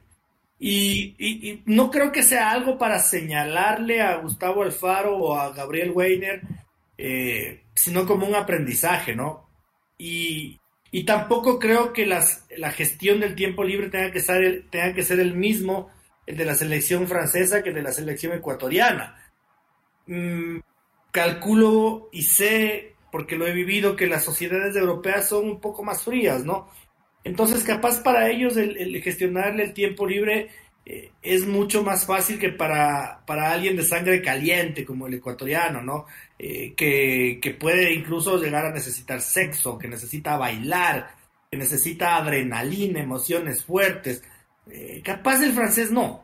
[0.59, 6.41] Y, no creo que sea algo para señalarle a Gustavo Alfaro o a Gabriel Weiner,
[6.97, 9.49] eh, sino como un aprendizaje, ¿no?
[9.97, 10.59] Y,
[10.91, 14.93] y tampoco creo que las, la gestión del tiempo libre tenga que, ser el, tenga
[14.93, 15.89] que ser el mismo
[16.25, 19.15] el de la selección francesa que el de la selección ecuatoriana.
[20.05, 20.59] Mm,
[21.11, 26.03] calculo y sé, porque lo he vivido, que las sociedades europeas son un poco más
[26.03, 26.69] frías, ¿no?
[27.23, 30.49] Entonces, capaz para ellos el, gestionarle el tiempo libre
[30.85, 35.81] eh, es mucho más fácil que para, para, alguien de sangre caliente como el ecuatoriano,
[35.81, 36.05] ¿no?
[36.37, 41.11] Eh, que, puede incluso llegar a necesitar sexo, que necesita bailar,
[41.51, 44.23] que necesita adrenalina, emociones fuertes.
[44.71, 46.23] Eh, capaz el francés no.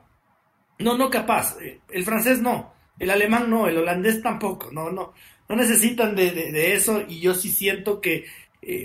[0.80, 1.58] No, no capaz.
[1.90, 2.74] el francés no.
[2.98, 3.68] El alemán no.
[3.68, 4.72] El holandés tampoco.
[4.72, 5.14] No, no.
[5.48, 8.26] No necesitan de, de eso y yo sí siento que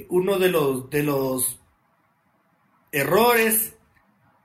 [0.09, 1.59] uno de los, de los
[2.93, 3.75] errores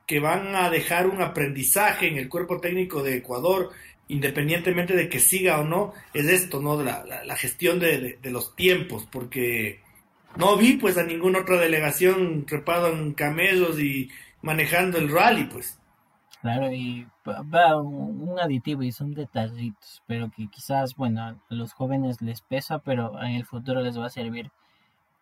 [0.05, 3.71] que van a dejar un aprendizaje en el cuerpo técnico de Ecuador,
[4.07, 6.81] independientemente de que siga o no, es esto, ¿no?
[6.81, 9.79] La, la, gestión de, los tiempos, porque
[10.37, 14.09] no vi pues a ninguna otra delegación trepado en camellos y
[14.41, 15.79] manejando el rally, pues.
[16.45, 22.21] Claro, y va un, aditivo y son detallitos, pero que quizás, bueno, a los jóvenes
[22.21, 24.51] les pesa, pero en el futuro les va a servir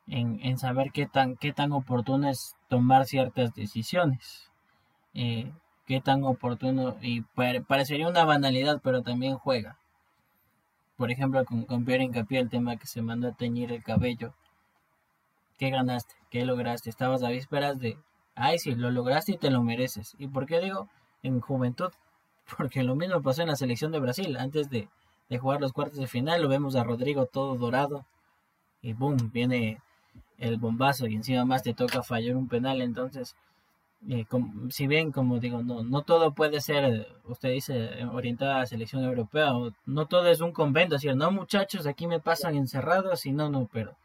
[0.08, 4.52] en, en saber qué tan, qué tan oportuno es tomar ciertas decisiones
[5.14, 5.50] eh,
[5.86, 9.78] qué tan oportuno y parecería una banalidad, pero también juega.
[10.98, 14.34] por ejemplo, con, con Pierre Hincapié, el tema que se mandó a teñir el cabello.
[15.58, 16.16] ¿Qué ganaste?
[16.30, 16.90] ¿Qué lograste?
[16.90, 17.98] Estabas a vísperas de,
[18.36, 20.16] ay, sí, lo lograste y te lo mereces.
[20.20, 20.90] ¿Y por qué digo
[21.24, 21.92] en juventud?
[22.58, 24.38] Porque lo mismo pasó en la selección de Brasil.
[24.38, 24.90] Antes de,
[25.30, 28.06] de jugar los cuartos de final, lo vemos a Rodrigo todo dorado.
[28.82, 29.82] Y boom, viene
[30.38, 32.82] el bombazo y encima más te toca fallar un penal.
[32.82, 33.36] Entonces,
[34.10, 34.26] eh,
[34.70, 39.04] si bien, como digo, no, no todo puede ser, usted dice, orientada a la selección
[39.04, 39.54] europea,
[39.86, 43.70] no todo es un convento, decir, no muchachos, aquí me pasan encerrados y no, no,
[43.72, 43.96] pero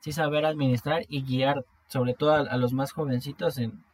[0.00, 3.84] sí saber administrar y guiar, sobre todo a, los más jovencitos, en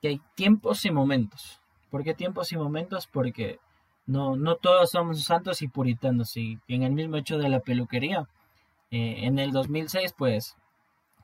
[0.00, 1.60] que hay tiempos y momentos.
[1.96, 3.06] ¿Por qué tiempos y momentos?
[3.06, 3.58] Porque
[4.04, 8.28] no, no todos somos santos y puritanos, y en el mismo hecho de la peluquería.
[8.90, 10.58] Eh, en el 2006, pues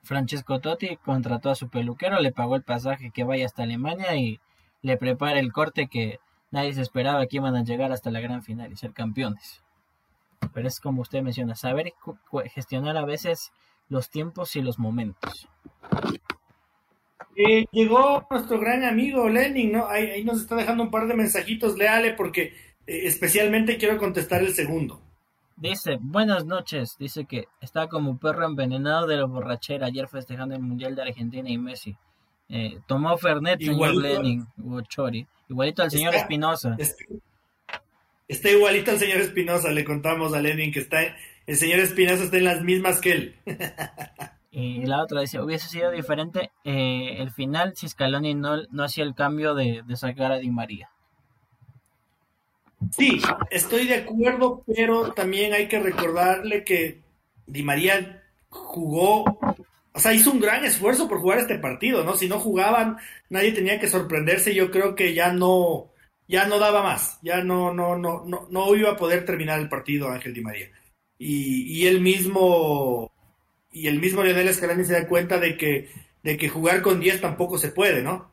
[0.03, 4.41] Francesco Totti contrató a su peluquero, le pagó el pasaje que vaya hasta Alemania y
[4.81, 6.21] le prepara el corte que
[6.51, 9.63] nadie se esperaba que iban a llegar hasta la gran final y ser campeones.
[10.55, 11.93] Pero es como usted menciona, saber
[12.47, 13.53] gestionar a veces
[13.91, 15.51] los tiempos y los momentos.
[17.37, 19.89] Eh, llegó nuestro gran amigo Lenin, ¿no?
[19.89, 22.55] Ahí, nos está dejando un par de mensajitos, léale porque
[22.87, 25.01] eh, especialmente quiero contestar el segundo.
[25.57, 26.97] Dice, buenas noches.
[26.99, 31.49] Dice que está como perro envenenado de la borrachera ayer festejando el Mundial de Argentina
[31.49, 31.97] y Messi.
[32.49, 34.47] Eh, tomó Fernet, señor Lenin,
[34.89, 35.27] Chori.
[35.49, 36.77] Igualito al señor Espinosa.
[38.29, 41.01] Está, igualito al señor Espinosa, le contamos a Lenin que está,
[41.47, 43.37] el señor Espinosa está en las mismas que él.
[44.53, 49.03] y la otra dice, hubiese sido diferente eh, el final si Scaloni no, no hacía
[49.03, 50.91] el cambio de, de sacar a Di María.
[52.91, 57.01] Sí, estoy de acuerdo, pero también hay que recordarle que
[57.47, 59.25] Di María jugó,
[59.93, 62.17] o sea, hizo un gran esfuerzo por jugar este partido, ¿no?
[62.17, 62.99] Si no jugaban,
[63.31, 65.93] nadie tenía que sorprenderse, yo creo que ya no,
[66.29, 69.69] ya no daba más, ya no, no, no, no, no iba a poder terminar el
[69.69, 70.71] partido Ángel Di María.
[71.19, 73.12] Y, y él mismo,
[73.73, 75.91] y el mismo Lionel Scaloni se da cuenta de que,
[76.23, 78.31] de que jugar con 10 tampoco se puede, ¿no?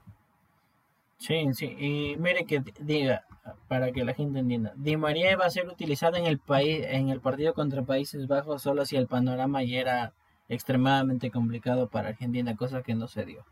[1.18, 3.26] Sí, sí, y mire que diga,
[3.68, 4.74] para que la gente entienda.
[4.76, 8.62] Di María iba a ser utilizada en el país, en el partido contra Países Bajos
[8.62, 10.14] solo si el panorama ya era
[10.48, 13.46] extremadamente complicado para Argentina, cosa que no se dio.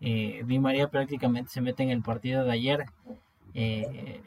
[0.00, 2.86] Eh, Di María prácticamente se mete en el partido de ayer,
[3.54, 4.20] eh,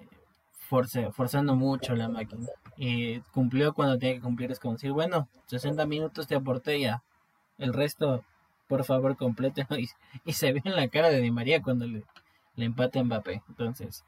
[0.60, 2.48] forzando mucho la máquina.
[2.78, 7.04] Y cumplió cuando tenía que cumplir, es como decir, bueno, 60 minutos te aporté ya,
[7.58, 8.24] el resto,
[8.68, 9.62] por favor, completo.
[10.26, 12.04] Y, se ve en la cara de Di María cuando le,
[12.56, 13.42] le empata Mbappé.
[13.50, 14.04] Entonces,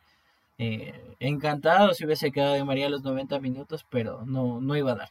[0.58, 4.96] eh, encantado si hubiese quedado de María los 90 minutos, pero no, no iba a
[4.96, 5.10] dar.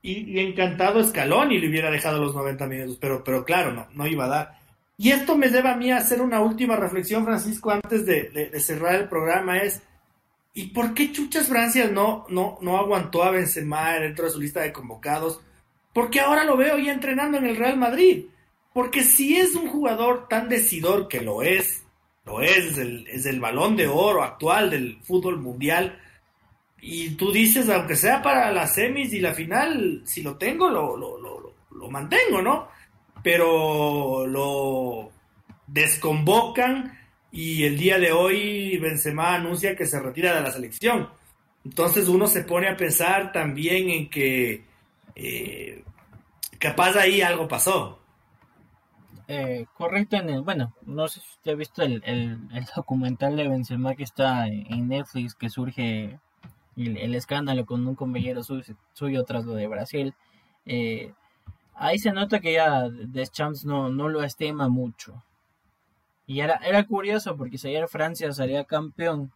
[0.00, 4.06] Y, encantado Escalón y le hubiera dejado los 90 minutos, pero, pero claro, no, no
[4.06, 4.58] iba a dar.
[4.96, 8.94] Y esto me lleva a mí a hacer una última reflexión, Francisco, antes de, cerrar
[8.94, 9.82] el programa, es
[10.56, 14.62] ¿y por qué Chuchas Francia no, no, no aguantó a Benzema dentro de su lista
[14.62, 15.38] de convocados?
[15.92, 18.24] Porque ahora lo veo ya entrenando en el Real Madrid.
[18.72, 21.84] Porque si es un jugador tan decidor que lo es,
[22.24, 26.00] lo es, es el, balón de oro actual del fútbol mundial.
[26.80, 30.96] Y tú dices, aunque sea para las semis y la final, si lo tengo, lo,
[30.96, 32.68] lo, lo, lo mantengo, ¿no?
[33.22, 35.10] Pero lo
[35.66, 36.95] desconvocan
[37.30, 41.08] y el día de hoy Benzema anuncia que se retira de la selección.
[41.64, 44.64] Entonces uno se pone a pensar también en que
[45.14, 45.84] eh,
[46.58, 47.98] capaz ahí algo pasó.
[49.28, 53.96] Eh, correcto en el, bueno, no sé si usted ha visto el, documental de Benzema
[53.96, 56.20] que está en Netflix que surge
[56.76, 60.14] el, escándalo con un compañero suyo, tras lo de Brasil.
[60.64, 61.12] Eh,
[61.74, 65.22] ahí se nota que ya Deschamps no, no lo estima mucho.
[66.26, 69.32] Y era, era curioso porque si ayer Francia salía campeón,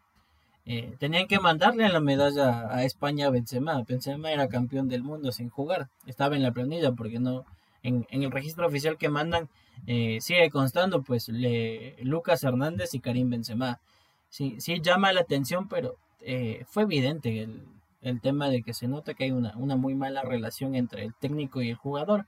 [0.67, 3.83] eh, tenían que mandarle la medalla a España a Benzema.
[3.87, 5.89] Benzema era campeón del mundo sin jugar.
[6.07, 7.45] Estaba en la planilla porque no,
[7.83, 9.49] en, en el registro oficial que mandan
[9.87, 13.81] eh, sigue constando pues le, Lucas Hernández y Karim Benzema.
[14.29, 17.63] Sí, sí llama la atención, pero eh, fue evidente el,
[18.03, 21.15] el, tema de que se nota que hay una, una, muy mala relación entre el
[21.15, 22.27] técnico y el jugador,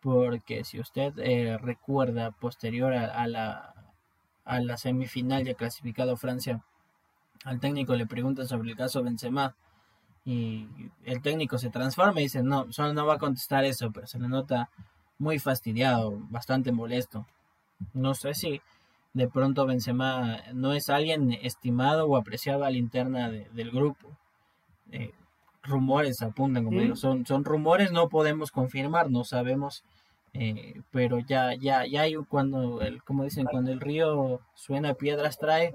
[0.00, 3.74] porque si usted eh, recuerda posterior a, la,
[4.46, 6.62] a la semifinal ya clasificado Francia,
[7.44, 9.54] al técnico le pregunta sobre el caso Benzema
[10.24, 10.66] y
[11.04, 14.18] el técnico se transforma y dice no, solo no va a contestar eso, pero se
[14.18, 14.70] le nota
[15.18, 17.26] muy fastidiado, bastante molesto.
[17.92, 18.60] No sé si
[19.12, 24.08] de pronto Benzema no es alguien estimado o apreciado a la interna del grupo.
[24.90, 25.12] Eh,
[25.62, 29.84] rumores apuntan, como digo, son, son rumores, no podemos confirmar, no sabemos,
[30.38, 35.38] eh, pero ya, ya, ya hay cuando, el, como dicen, cuando el río suena piedras
[35.38, 35.72] trae,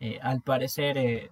[0.00, 1.30] eh, al parecer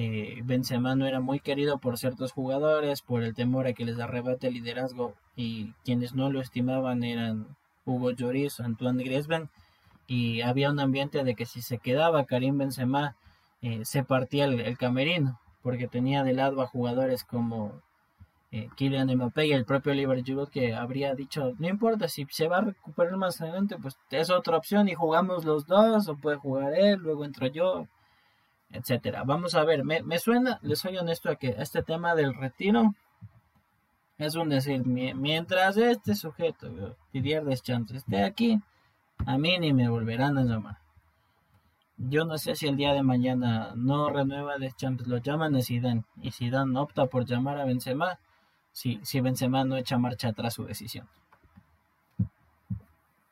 [0.00, 3.98] eh, Benzema no era muy querido por ciertos jugadores por el temor a que les
[3.98, 9.48] arrebate el liderazgo y quienes no lo estimaban eran Hugo Lloris, Antoine Griezmann
[10.06, 13.16] y había un ambiente de que si se quedaba Karim Benzema
[13.62, 17.80] eh, se partía el, camerino porque tenía de lado a jugadores como
[18.50, 22.48] eh, Kylian Mbappé y el propio Oliver Giroud que habría dicho no importa si se
[22.48, 26.36] va a recuperar más adelante pues es otra opción y jugamos los dos o puede
[26.36, 27.86] jugar él luego entro yo
[28.70, 29.24] etcétera.
[29.24, 32.94] Vamos a ver, me, suena, les soy honesto, a que este tema del retiro
[34.18, 38.60] es un decir, mientras este sujeto, Didier Deschamps, esté aquí,
[39.24, 40.78] a mí ni me volverán a llamar.
[41.96, 46.04] Yo no sé si el día de mañana no renueva Deschamps, lo llaman a Zidane,
[46.20, 48.18] y Zidane opta por llamar a Benzema,
[48.72, 51.06] si, si Benzema no echa marcha atrás su decisión.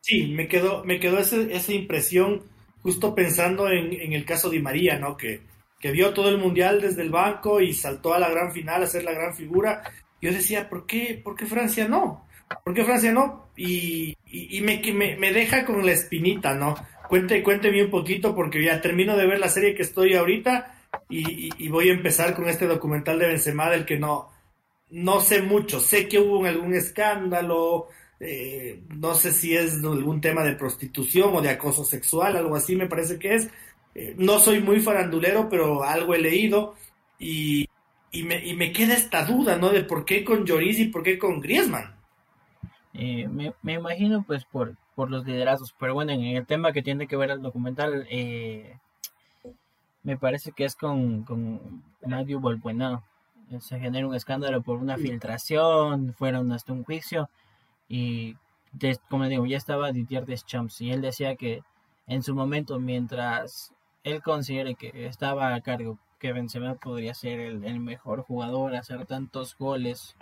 [0.01, 2.45] Sí, me quedó, me quedó esa impresión
[2.87, 5.17] justo pensando en, el caso de María, ¿no?
[5.17, 5.41] Que,
[5.81, 8.87] que vio todo el mundial desde el banco y saltó a la gran final a
[8.87, 9.83] ser la gran figura.
[10.23, 12.29] Yo decía, ¿por qué, ¿por qué Francia no?
[12.65, 13.49] ¿Por qué Francia no?
[13.57, 16.77] Y, y, me, me, me, deja con la espinita, ¿no?
[17.09, 20.73] Cuente, cuénteme un poquito porque ya termino de ver la serie que estoy ahorita
[21.09, 24.31] y, y, voy a empezar con este documental de Benzema del que no,
[24.91, 25.81] no sé mucho.
[25.81, 27.89] Sé que hubo algún escándalo,
[28.21, 32.77] eh, no sé si es algún tema de prostitución o de acoso sexual, algo así
[32.77, 33.51] me parece que es.
[33.95, 36.75] Eh, no soy muy farandulero, pero algo he leído
[37.19, 37.69] y,
[38.11, 39.71] y, me, y, me, queda esta duda, ¿no?
[39.71, 41.95] De por qué con Lloris y por qué con Griezmann.
[42.93, 46.83] Eh, me, me, imagino pues por, por los liderazgos, pero bueno, en el tema que
[46.83, 48.07] tiene que ver el documental,
[50.03, 52.41] me parece que es con, con Nadio.
[53.61, 57.29] Se genera un escándalo por una filtración, fueron hasta un juicio
[57.89, 58.37] y
[59.09, 61.63] como digo, ya estaba Didier Deschamps y él decía que
[62.07, 63.73] en su momento, mientras
[64.05, 69.57] él considere que estaba a cargo, que Benzema podría ser el, mejor jugador, hacer tantos
[69.59, 70.17] goles,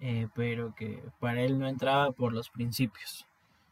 [0.00, 3.26] eh, pero que para él no entraba por los principios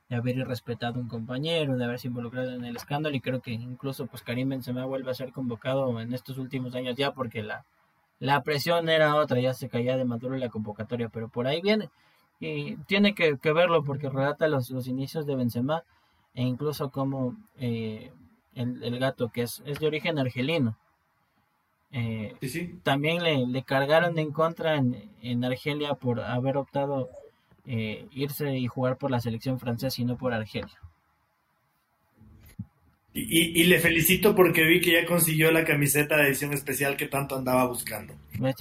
[0.09, 3.53] de haber respetado a un compañero, de haberse involucrado en el escándalo y creo que
[3.53, 7.65] incluso pues Karim Benzema vuelve a ser convocado en estos últimos años ya porque la,
[8.19, 11.91] la presión era otra, ya se caía de Maduro la convocatoria, pero por ahí viene
[12.41, 15.85] y tiene que, verlo porque relata los, los, inicios de Benzema
[16.35, 18.13] e incluso como eh,
[18.55, 20.77] el, gato que es, es de origen argelino.
[21.93, 22.35] Eh,
[22.83, 27.09] también le, le, cargaron en contra en, en Argelia por haber optado
[27.65, 30.79] eh, irse y jugar por la selección francesa y no por Argelia.
[33.19, 37.35] Y, le felicito porque vi que ya consiguió la camiseta de edición especial que tanto
[37.35, 38.13] andaba buscando.
[38.39, 38.53] Me,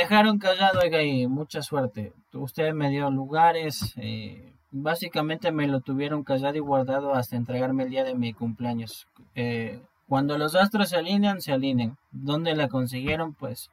[0.00, 2.12] dejaron callado, oiga, y mucha suerte.
[2.32, 7.90] Usted me dio lugares, eh, básicamente me lo tuvieron callado y guardado hasta entregarme el
[7.90, 9.06] día de mi cumpleaños.
[9.36, 9.78] Eh,
[10.08, 11.96] cuando los astros se alinean, se alinean.
[12.10, 13.32] ¿Dónde la consiguieron?
[13.32, 13.70] Pues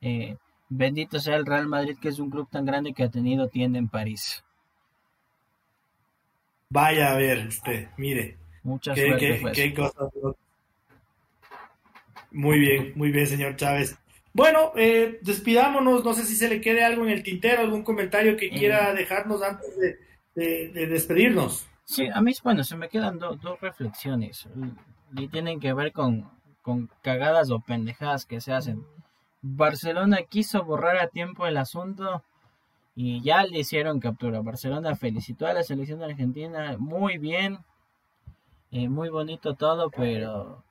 [0.00, 0.38] eh,
[0.68, 3.78] bendito sea el Real Madrid, que es un club tan grande que ha tenido tienda
[3.78, 4.42] en París.
[6.70, 8.36] Vaya a ver, usted, mire.
[8.68, 9.94] Muchas gracias.
[12.30, 13.98] Muy bien, muy bien, señor Chávez.
[14.34, 16.04] Bueno, eh, despidámonos.
[16.04, 18.94] No sé si se le quede algo en el tintero, algún comentario que quiera eh.
[18.94, 19.74] dejarnos antes
[20.34, 21.66] de, despedirnos.
[21.84, 24.46] Sí, a mí, bueno, se me quedan dos reflexiones
[25.16, 28.84] y tienen que ver con, con cagadas o pendejadas que se hacen.
[29.40, 32.22] Barcelona quiso borrar a tiempo el asunto
[32.94, 34.42] y ya le hicieron captura.
[34.42, 37.58] Barcelona felicitó a la selección Argentina muy bien,
[38.70, 40.62] eh, muy bonito todo, pero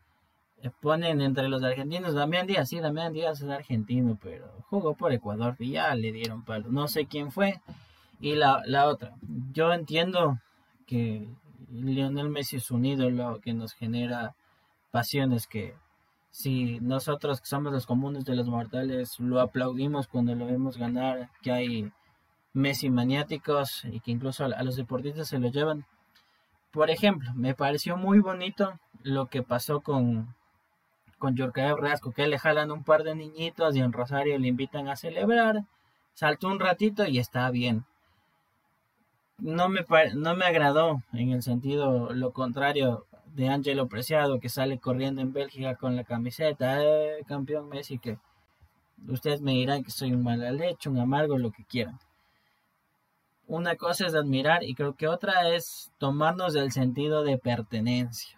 [0.62, 5.14] eh, ponen entre los argentinos Damián Díaz, sí, Damián Díaz es argentino, pero jugó por
[5.14, 6.70] Ecuador y ya le dieron palo.
[6.70, 7.62] No sé quién fue.
[8.20, 9.14] Y la, la otra,
[9.54, 10.40] yo entiendo
[10.88, 11.28] que
[11.72, 14.36] Lionel Messi es un ídolo que nos genera
[14.92, 15.76] pasiones que
[16.32, 21.30] si nosotros que somos los comunes de los mortales lo aplaudimos cuando lo vemos ganar,
[21.42, 21.92] que hay
[22.54, 25.86] Messi maniáticos y que incluso a los deportistas se lo llevan,
[26.72, 30.36] por ejemplo, me pareció muy bonito lo que pasó con,
[31.18, 34.88] con Yorka Rasco, que le jalan un par de niñitos y en Rosario le invitan
[34.88, 35.64] a celebrar.
[36.14, 37.86] Saltó un ratito y está bien.
[39.38, 43.06] No me, no me agradó en el sentido lo contrario
[43.36, 48.18] de Angelo Preciado que sale corriendo en Bélgica con la camiseta, eh, campeón Messi, que
[49.08, 52.00] ustedes me dirán que soy un mal leche, un amargo, lo que quieran
[53.48, 58.38] una cosa es admirar y creo que otra es tomarnos del sentido de pertenencia.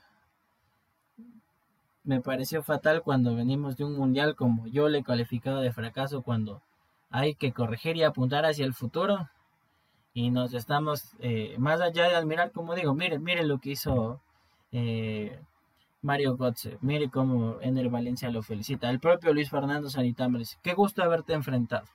[2.04, 6.22] Me pareció fatal cuando venimos de un mundial como yo le he calificado de fracaso
[6.22, 6.62] cuando
[7.10, 9.30] hay que corregir y apuntar hacia el futuro
[10.14, 14.22] y nos estamos eh, más allá de admirar como digo miren miren lo que hizo
[14.72, 15.40] eh,
[16.02, 18.90] Mario Götze, mire cómo el Valencia lo felicita.
[18.90, 21.86] El propio Luis Fernando Sanitambres, dice, qué gusto haberte enfrentado.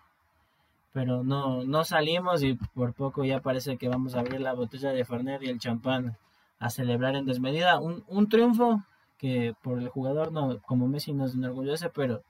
[0.95, 4.93] Pero no, no salimos y por poco ya parece que vamos a abrir la botella
[4.93, 6.17] de Fernet y el champán
[6.59, 7.79] a celebrar en desmedida.
[7.79, 8.83] Un, un triunfo
[9.19, 12.23] que por el jugador no, como Messi nos enorgullece, pero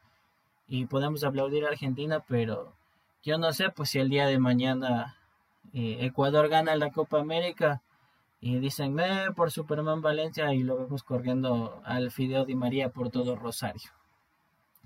[0.67, 2.73] y podemos aplaudir a Argentina, pero
[3.23, 5.17] yo no sé pues si el día de mañana
[5.73, 7.83] eh, Ecuador gana la Copa América
[8.41, 13.11] y dicen eh, por Superman Valencia y lo vemos corriendo al Fideo Di María por
[13.11, 13.91] todo Rosario.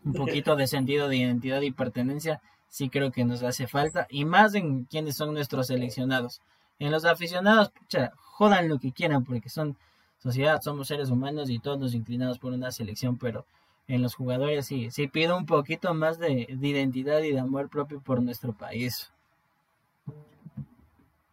[0.04, 4.24] Un poquito de sentido de identidad y pertenencia sí creo que nos hace falta y
[4.24, 6.40] más en quienes son nuestros seleccionados.
[6.78, 9.76] En los aficionados, pucha, jodan lo que quieran porque son
[10.18, 13.46] sociedad, somos seres humanos y todos nos inclinamos por una selección, pero
[13.88, 17.68] en los jugadores sí, sí pido un poquito más de, de identidad y de amor
[17.68, 19.10] propio por nuestro país.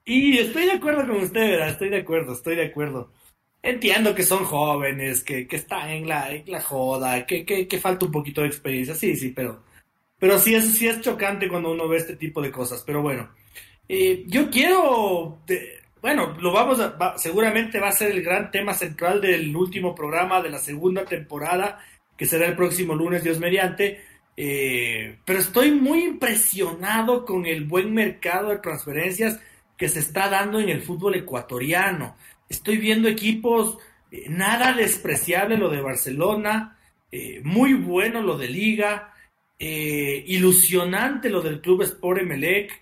[0.05, 3.11] Y estoy de acuerdo con usted, estoy de acuerdo, estoy de acuerdo.
[3.63, 7.79] Entiendo que son jóvenes, que, que están en la, en la joda, que, que, que,
[7.79, 9.63] falta un poquito de experiencia, sí, sí, pero,
[10.19, 12.83] pero sí, es, sí es chocante cuando uno ve este tipo de cosas.
[12.85, 13.29] Pero bueno,
[13.87, 15.39] eh, yo quiero,
[16.01, 20.41] bueno, lo vamos a, seguramente va a ser el gran tema central del último programa
[20.41, 21.79] de la segunda temporada,
[22.17, 24.01] que será el próximo lunes, Dios mediante.
[24.37, 29.39] Eh, pero estoy muy impresionado con el buen mercado de transferencias
[29.77, 32.15] que se está dando en el fútbol ecuatoriano.
[32.49, 33.77] Estoy viendo equipos,
[34.11, 36.77] eh, nada despreciable lo de Barcelona,
[37.11, 39.13] eh, muy bueno lo de Liga,
[39.59, 42.81] eh, ilusionante lo del Club Sport Emelec,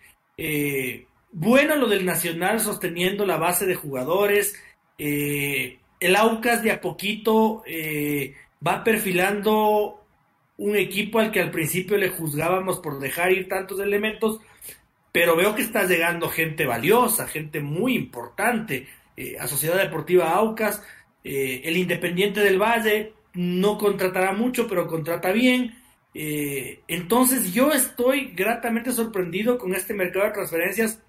[1.31, 4.55] bueno lo del Nacional sosteniendo la base de jugadores,
[4.97, 7.63] el Aucas de a poquito
[8.65, 10.03] va perfilando
[10.57, 14.39] un equipo al que al principio le juzgábamos por dejar ir tantos elementos,
[15.11, 20.83] pero veo que está llegando gente valiosa, gente muy importante eh, a Sociedad Deportiva Aucas,
[21.23, 25.75] eh, el Independiente del Valle no contratará mucho, pero contrata bien.
[26.13, 30.99] Eh, entonces yo estoy gratamente sorprendido con este mercado de transferencias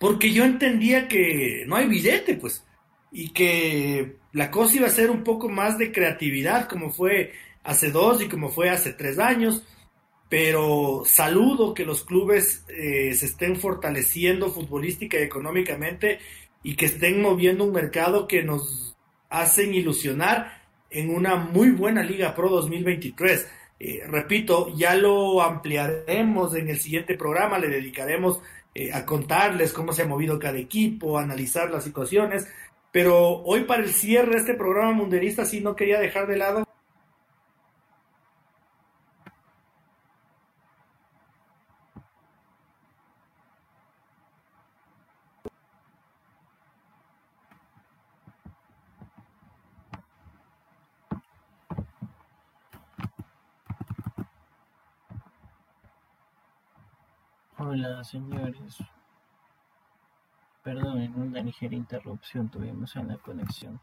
[0.00, 2.64] porque yo entendía que no hay billete, pues,
[3.10, 7.32] y que la cosa iba a ser un poco más de creatividad, como fue
[7.64, 9.64] hace dos y como fue hace tres años
[10.28, 16.18] pero saludo que los clubes eh, se estén fortaleciendo futbolística y económicamente
[16.62, 18.96] y que estén moviendo un mercado que nos
[19.30, 23.46] hacen ilusionar en una muy buena Liga Pro 2023.
[23.80, 28.40] Eh, repito, ya lo ampliaremos en el siguiente programa, le dedicaremos
[28.74, 32.48] eh, a contarles cómo se ha movido cada equipo, analizar las situaciones,
[32.90, 36.67] pero hoy para el cierre de este programa mundialista sí no quería dejar de lado
[57.58, 58.78] Hola señores.
[60.62, 63.80] Perdonen una ligera interrupción tuvimos en la conexión.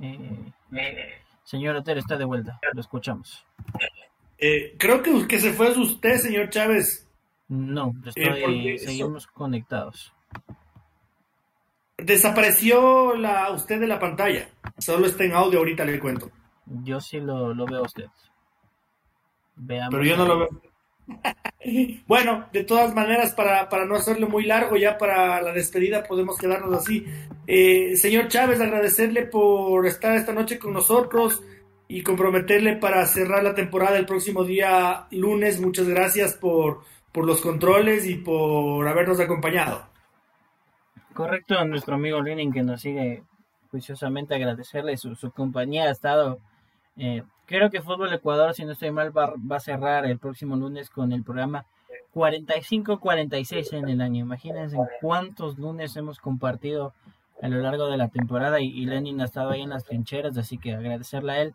[0.00, 0.52] Eh,
[1.42, 3.44] señor Otero está de vuelta, lo escuchamos.
[4.38, 7.08] Eh, creo que que se fue usted, señor Chávez.
[7.48, 10.12] No, eh, seguimos conectados.
[11.96, 14.48] Desapareció la usted de la pantalla.
[14.78, 16.30] Solo está en audio ahorita le cuento.
[16.66, 18.06] Yo sí lo, lo veo a usted.
[19.56, 20.48] Veamos Pero yo no lo veo.
[22.06, 26.38] Bueno, de todas maneras, para, para, no hacerlo muy largo, ya para la despedida podemos
[26.38, 27.04] quedarnos así.
[27.46, 31.42] Eh, señor Chávez, agradecerle por estar esta noche con nosotros
[31.88, 35.60] y comprometerle para cerrar la temporada el próximo día lunes.
[35.60, 39.88] Muchas gracias por, por los controles y por habernos acompañado.
[41.12, 43.24] Correcto, a nuestro amigo Lenin que nos sigue
[43.70, 45.84] juiciosamente agradecerle su, su compañía.
[45.84, 46.38] Ha estado
[46.96, 50.90] eh, creo que Fútbol Ecuador, si no estoy mal, va, a cerrar el próximo lunes
[50.90, 51.64] con el programa
[52.14, 54.20] 45-46 en el año.
[54.20, 56.92] Imagínense cuántos lunes hemos compartido
[57.40, 60.58] a lo largo de la temporada y, Lenin ha estado ahí en las trincheras, así
[60.58, 61.54] que agradecerle a él.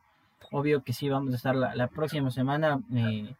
[0.51, 2.81] Obvio que sí, vamos a estar la, próxima semana.
[2.93, 3.35] Eh,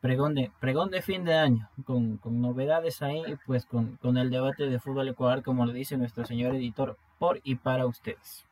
[0.00, 0.50] pregón, de,
[0.90, 5.08] de fin de año, con, con novedades ahí, pues con, con el debate de fútbol
[5.08, 8.46] Ecuador, como lo dice nuestro señor editor, por y para ustedes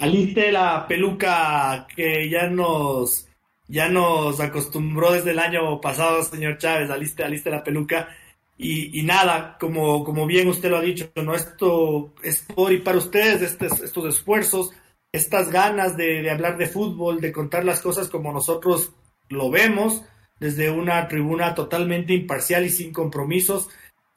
[0.00, 3.28] aliste la peluca que ya nos
[3.68, 8.08] ya nos acostumbró desde el año pasado, señor Chávez, aliste, aliste la peluca.
[8.58, 11.34] Y, nada, como, como bien usted lo ha dicho, ¿no?
[11.34, 14.72] esto es por y para ustedes, estos, estos esfuerzos,
[15.12, 18.92] estas ganas de, de hablar de fútbol, de contar las cosas como nosotros
[19.30, 20.02] lo vemos,
[20.38, 23.68] desde una tribuna totalmente imparcial y sin compromisos.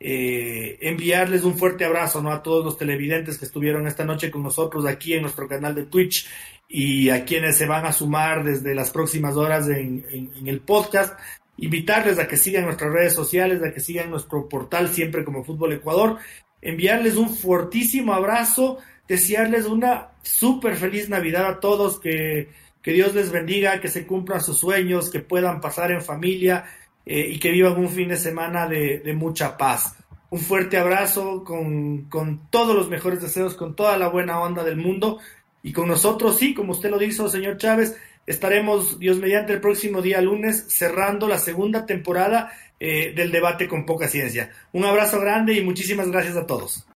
[0.06, 2.30] Eh, enviarles un fuerte abrazo ¿no?
[2.34, 5.86] a todos los televidentes que estuvieron esta noche con nosotros aquí en nuestro canal de
[5.86, 6.28] Twitch
[6.68, 10.04] y a quienes se van a sumar desde las próximas horas en,
[10.46, 11.18] el podcast.
[11.56, 15.72] Invitarles a que sigan nuestras redes sociales, a que sigan nuestro portal siempre como Fútbol
[15.72, 16.18] Ecuador.
[16.62, 22.50] Enviarles un fortísimo abrazo, desearles una súper feliz Navidad a todos, que,
[22.82, 26.66] que Dios les bendiga, que se cumplan sus sueños, que puedan pasar en familia,
[27.06, 29.96] eh, y que vivan un fin de semana de, mucha paz.
[30.30, 32.08] Un fuerte abrazo con,
[32.50, 35.20] todos los mejores deseos, con toda la buena onda del mundo.
[35.62, 40.02] Y con nosotros, sí, como usted lo dijo, señor Chávez, estaremos, Dios mediante, el próximo
[40.02, 44.52] día lunes cerrando la segunda temporada eh, del debate con poca ciencia.
[44.72, 46.86] Un abrazo grande y muchísimas gracias a todos.